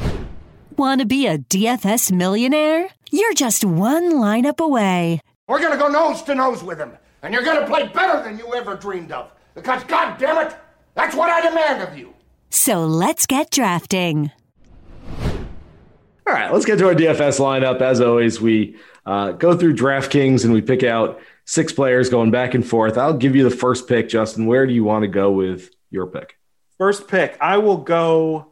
[0.77, 2.89] Want to be a DFS millionaire?
[3.11, 5.19] You're just one lineup away.
[5.47, 6.91] We're gonna go nose to nose with him,
[7.23, 9.32] and you're gonna play better than you ever dreamed of.
[9.55, 10.55] Because, God damn it,
[10.93, 12.13] that's what I demand of you.
[12.51, 14.32] So let's get drafting.
[16.30, 17.82] All right, let's get to our DFS lineup.
[17.82, 22.53] As always, we uh, go through DraftKings and we pick out six players going back
[22.53, 22.99] and forth.
[22.99, 24.45] I'll give you the first pick, Justin.
[24.45, 26.38] Where do you want to go with your pick?
[26.77, 28.51] First pick, I will go.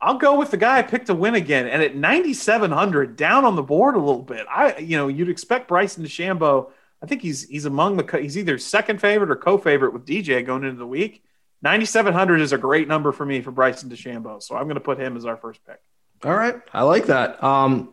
[0.00, 3.56] I'll go with the guy I picked to win again, and at 9,700, down on
[3.56, 4.46] the board a little bit.
[4.48, 6.70] I, you know, you'd expect Bryson DeChambeau.
[7.02, 10.62] I think he's he's among the he's either second favorite or co-favorite with DJ going
[10.62, 11.24] into the week.
[11.62, 15.00] 9,700 is a great number for me for Bryson DeChambeau, so I'm going to put
[15.00, 15.80] him as our first pick.
[16.24, 17.42] All right, I like that.
[17.42, 17.92] Um,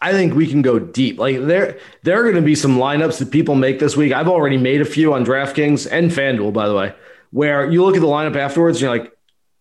[0.00, 1.18] I think we can go deep.
[1.18, 4.12] Like there, there are going to be some lineups that people make this week.
[4.12, 6.94] I've already made a few on DraftKings and FanDuel, by the way,
[7.30, 9.16] where you look at the lineup afterwards and you're like,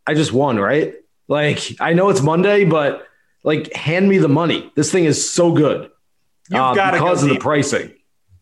[0.05, 0.95] I just won, right?
[1.27, 3.07] Like I know it's Monday, but
[3.43, 4.71] like hand me the money.
[4.75, 5.89] This thing is so good
[6.49, 7.93] You've uh, got to go because of the pricing.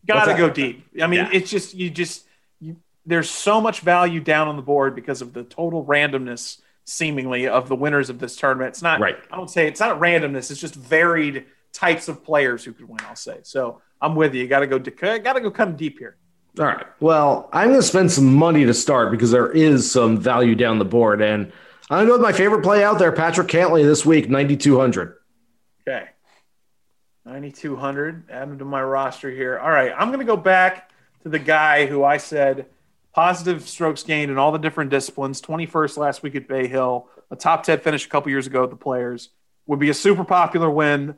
[0.06, 0.84] Got to go deep.
[1.00, 1.30] I mean, Yeah.
[1.32, 2.24] it's just you just
[2.60, 2.76] you,
[3.06, 7.68] there's so much value down on the board because of the total randomness, seemingly, of
[7.68, 8.68] the winners of this tournament.
[8.68, 9.00] It's not.
[9.00, 9.16] Right.
[9.30, 10.50] I don't say it's not randomness.
[10.50, 12.98] It's just varied types of players who could win.
[13.08, 13.40] I'll say.
[13.42, 14.42] So I'm with you.
[14.42, 14.78] You got to go.
[14.78, 16.16] Got to go kind of deep here.
[16.58, 16.86] All right.
[17.00, 20.78] Well, I'm going to spend some money to start because there is some value down
[20.78, 21.22] the board.
[21.22, 21.50] And
[21.88, 25.16] I'm gonna go with my favorite play out there, Patrick Cantlay this week, 9200.
[25.88, 26.08] Okay.
[27.24, 28.30] 9,200.
[28.30, 29.58] Add him to my roster here.
[29.58, 29.92] All right.
[29.96, 30.90] I'm going to go back
[31.22, 32.66] to the guy who I said
[33.14, 35.40] positive strokes gained in all the different disciplines.
[35.40, 38.70] 21st last week at Bay Hill, a top 10 finish a couple years ago at
[38.70, 39.30] the Players.
[39.66, 41.16] Would be a super popular win.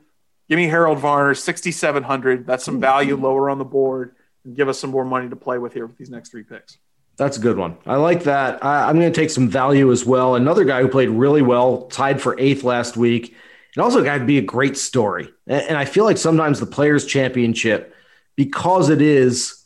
[0.49, 2.45] Give me Harold Varner, 6,700.
[2.45, 4.15] That's some value lower on the board.
[4.43, 6.77] And give us some more money to play with here with these next three picks.
[7.17, 7.77] That's a good one.
[7.85, 8.63] I like that.
[8.63, 10.35] I, am going to take some value as well.
[10.35, 13.35] Another guy who played really well, tied for eighth last week,
[13.75, 15.29] and also got to be a great story.
[15.47, 17.95] And I feel like sometimes the Players Championship,
[18.35, 19.64] because it is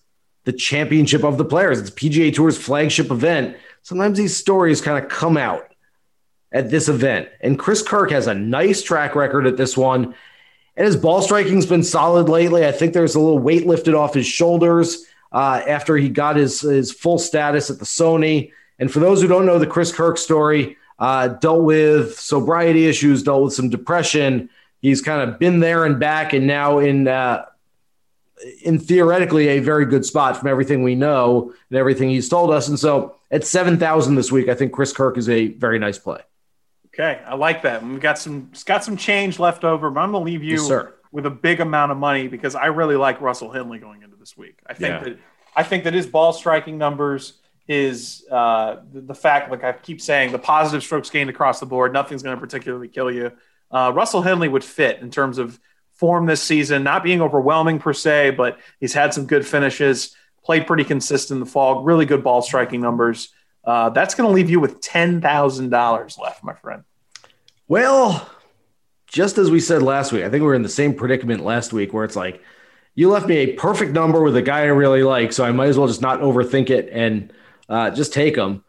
[0.49, 3.55] the championship of the players, it's PGA Tour's flagship event.
[3.83, 5.71] Sometimes these stories kind of come out
[6.51, 7.29] at this event.
[7.41, 10.15] And Chris Kirk has a nice track record at this one.
[10.75, 12.65] And his ball striking's been solid lately.
[12.65, 16.61] I think there's a little weight lifted off his shoulders uh, after he got his,
[16.61, 18.51] his full status at the Sony.
[18.79, 23.21] And for those who don't know the Chris Kirk story, uh, dealt with sobriety issues,
[23.21, 24.49] dealt with some depression.
[24.81, 27.45] He's kind of been there and back, and now in uh,
[28.63, 32.67] in theoretically a very good spot from everything we know and everything he's told us.
[32.67, 35.97] And so at seven thousand this week, I think Chris Kirk is a very nice
[35.97, 36.21] play.
[36.87, 37.85] Okay, I like that.
[37.85, 40.87] We've got some got some change left over, but I'm going to leave you yes,
[41.11, 44.37] with a big amount of money because I really like Russell Henley going into this
[44.37, 44.59] week.
[44.65, 45.03] I think Yeah.
[45.03, 45.19] that
[45.55, 47.33] I think that his ball striking numbers,
[47.69, 51.67] is uh, the, the fact, like I keep saying, the positive strokes gained across the
[51.67, 53.31] board, nothing's going to particularly kill you.
[53.71, 55.59] Uh, Russell Henley would fit in terms of
[55.99, 60.65] form this season, not being overwhelming per se, but he's had some good finishes, played
[60.65, 63.29] pretty consistent in the fall, really good ball striking numbers.
[63.65, 66.83] Uh, that's going to leave you with ten thousand dollars left, my friend.
[67.67, 68.29] Well,
[69.07, 71.73] just as we said last week, I think we were in the same predicament last
[71.73, 72.41] week where it's like,
[72.95, 75.67] you left me a perfect number with a guy I really like, so I might
[75.67, 77.31] as well just not overthink it and
[77.67, 78.63] uh, just take him.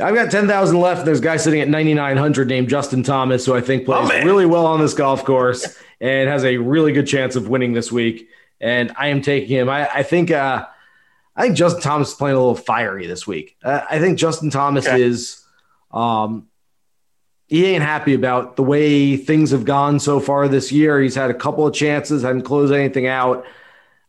[0.00, 1.04] I've got 10,000 left.
[1.04, 4.24] There's a guy sitting at 9,900 named Justin Thomas, who I think plays man.
[4.26, 7.92] really well on this golf course and has a really good chance of winning this
[7.92, 8.28] week.
[8.60, 9.68] And I am taking him.
[9.68, 10.66] I, I think uh,
[11.36, 13.56] I think Justin Thomas is playing a little fiery this week.
[13.64, 15.02] Uh, I think Justin Thomas Okay.
[15.02, 15.44] is
[15.92, 16.46] um,
[17.46, 21.00] he ain't happy about the way things have gone so far this year.
[21.00, 23.44] He's had a couple of chances, hadn't closed anything out.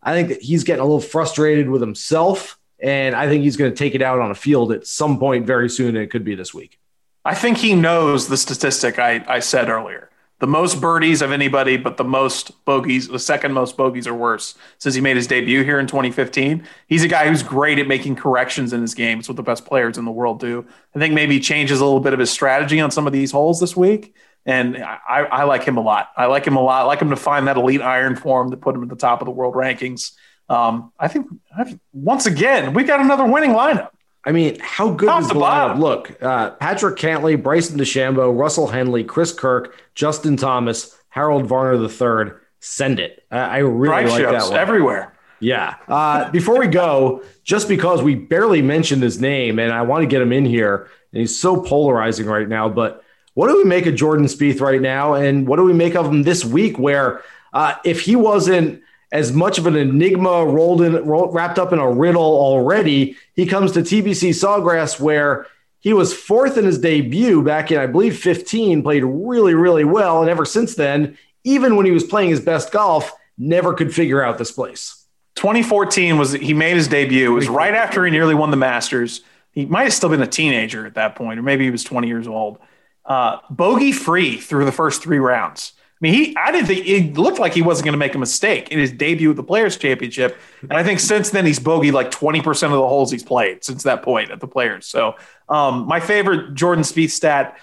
[0.03, 3.71] I think that he's getting a little frustrated with himself, and I think he's going
[3.71, 5.95] to take it out on a field at some point very soon.
[5.95, 6.79] It could be this week.
[7.23, 10.09] I think he knows the statistic I, I said earlier.
[10.39, 14.55] The most birdies of anybody, but the most bogeys, the second most bogeys or worse
[14.79, 16.63] since he made his debut here in 2015.
[16.87, 19.19] He's a guy who's great at making corrections in his game.
[19.19, 20.65] It's what the best players in the world do.
[20.95, 23.31] I think maybe he changes a little bit of his strategy on some of these
[23.31, 24.15] holes this week.
[24.43, 26.09] And I, I like him a lot.
[26.17, 26.81] I like him a lot.
[26.81, 29.21] I like him to find that elite iron form to put him at the top
[29.21, 30.13] of the world rankings.
[30.51, 31.27] Um, I think
[31.57, 33.91] I've, once again, we got another winning lineup.
[34.25, 35.79] I mean, how good Top is the lineup?
[35.79, 42.33] Look, uh, Patrick Cantlay, Bryson DeChambeau, Russell Henley, Chris Kirk, Justin Thomas, Harold Varner III.
[42.59, 43.23] Send it.
[43.31, 44.59] I, I really Drive like that one.
[44.59, 45.13] everywhere.
[45.39, 45.75] Yeah.
[45.87, 50.07] Uh, before we go, just because we barely mentioned his name and I want to
[50.07, 53.85] get him in here, and he's so polarizing right now, but what do we make
[53.85, 55.13] of Jordan Spieth right now?
[55.13, 57.23] And what do we make of him this week where
[57.53, 61.79] uh, if he wasn't as much of an enigma rolled in, rolled, wrapped up in
[61.79, 65.47] a riddle already, he comes to TPC Sawgrass where
[65.79, 70.21] he was fourth in his debut back in, I believe, 15, played really, really well.
[70.21, 74.23] And ever since then, even when he was playing his best golf, never could figure
[74.23, 75.05] out this place.
[75.35, 77.31] 2014 was he made his debut.
[77.31, 79.21] It was right after he nearly won the Masters.
[79.51, 82.07] He might have still been a teenager at that point, or maybe he was 20
[82.07, 82.59] years old.
[83.03, 85.73] Uh, bogey free through the first three rounds.
[86.01, 88.17] I mean, he I didn't think it looked like he wasn't going to make a
[88.17, 91.93] mistake in his debut at the Players Championship, and I think since then he's bogeyed
[91.93, 94.87] like 20 percent of the holes he's played since that point at the Players.
[94.87, 95.15] So,
[95.47, 97.55] um, my favorite Jordan Spieth stat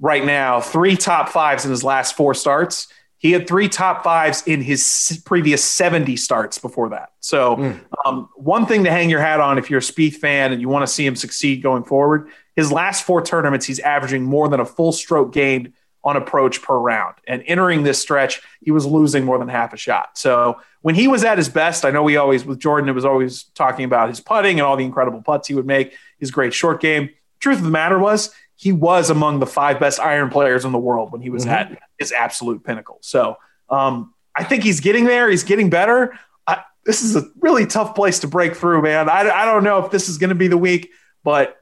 [0.00, 2.88] right now: three top fives in his last four starts.
[3.18, 7.10] He had three top fives in his previous 70 starts before that.
[7.20, 10.60] So, um, one thing to hang your hat on if you're a Spieth fan and
[10.60, 14.48] you want to see him succeed going forward, his last four tournaments, he's averaging more
[14.48, 15.72] than a full stroke gained
[16.06, 17.16] on approach per round.
[17.26, 20.16] And entering this stretch, he was losing more than half a shot.
[20.16, 23.04] So, when he was at his best, I know we always, with Jordan, it was
[23.04, 26.54] always talking about his putting and all the incredible putts he would make, his great
[26.54, 27.10] short game.
[27.40, 30.78] Truth of the matter was, he was among the five best iron players in the
[30.78, 32.98] world when he was at his absolute pinnacle.
[33.02, 33.36] So
[33.68, 35.28] um, I think he's getting there.
[35.28, 36.16] He's getting better.
[36.46, 39.10] I, this is a really tough place to break through, man.
[39.10, 40.90] I, I don't know if this is going to be the week,
[41.24, 41.56] but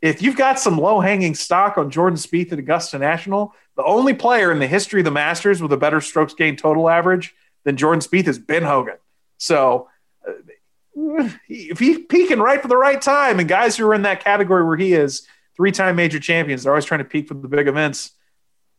[0.00, 4.14] if you've got some low hanging stock on Jordan Spieth at Augusta National, the only
[4.14, 7.34] player in the history of the Masters with a better strokes gained total average
[7.64, 8.96] than Jordan Spieth is Ben Hogan.
[9.38, 9.88] So
[10.26, 14.22] uh, if he's peaking right for the right time, and guys who are in that
[14.22, 15.26] category where he is
[15.58, 16.62] three-time major champions.
[16.62, 18.12] They're always trying to peak for the big events.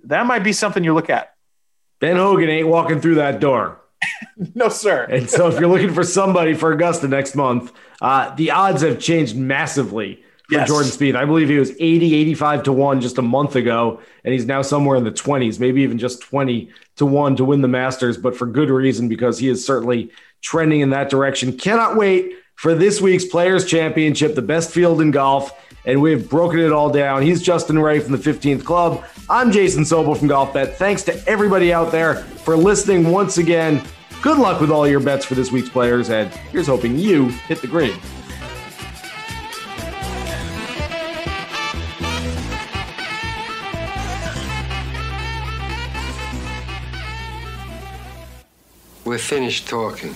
[0.06, 1.36] That might be something you look at.
[2.00, 3.82] Ben Hogan ain't walking through that door.
[4.56, 5.04] no, sir.
[5.04, 8.98] and so, if you're looking for somebody for Augusta next month, uh, the odds have
[8.98, 10.68] changed massively yes.
[10.68, 11.16] Jordan Spieth.
[11.16, 14.62] I believe he was 80, 85 to 1 just a month ago, and he's now
[14.62, 18.36] somewhere in the 20s, maybe even just 20 to 1 to win the Masters, but
[18.36, 21.58] for good reason because he is certainly trending in that direction.
[21.58, 25.52] Cannot wait for this week's Players Championship, the best field in golf,
[25.86, 27.22] and we've broken it all down.
[27.22, 29.06] He's Justin Ray from the 15th Club.
[29.30, 30.76] I'm Jason Sobel from GolfBet.
[30.76, 33.82] Thanks to everybody out there for listening once again.
[34.22, 37.62] Good luck with all your bets for this week's players, and here's hoping you hit
[37.62, 37.98] the green.
[49.20, 50.16] Finished talking.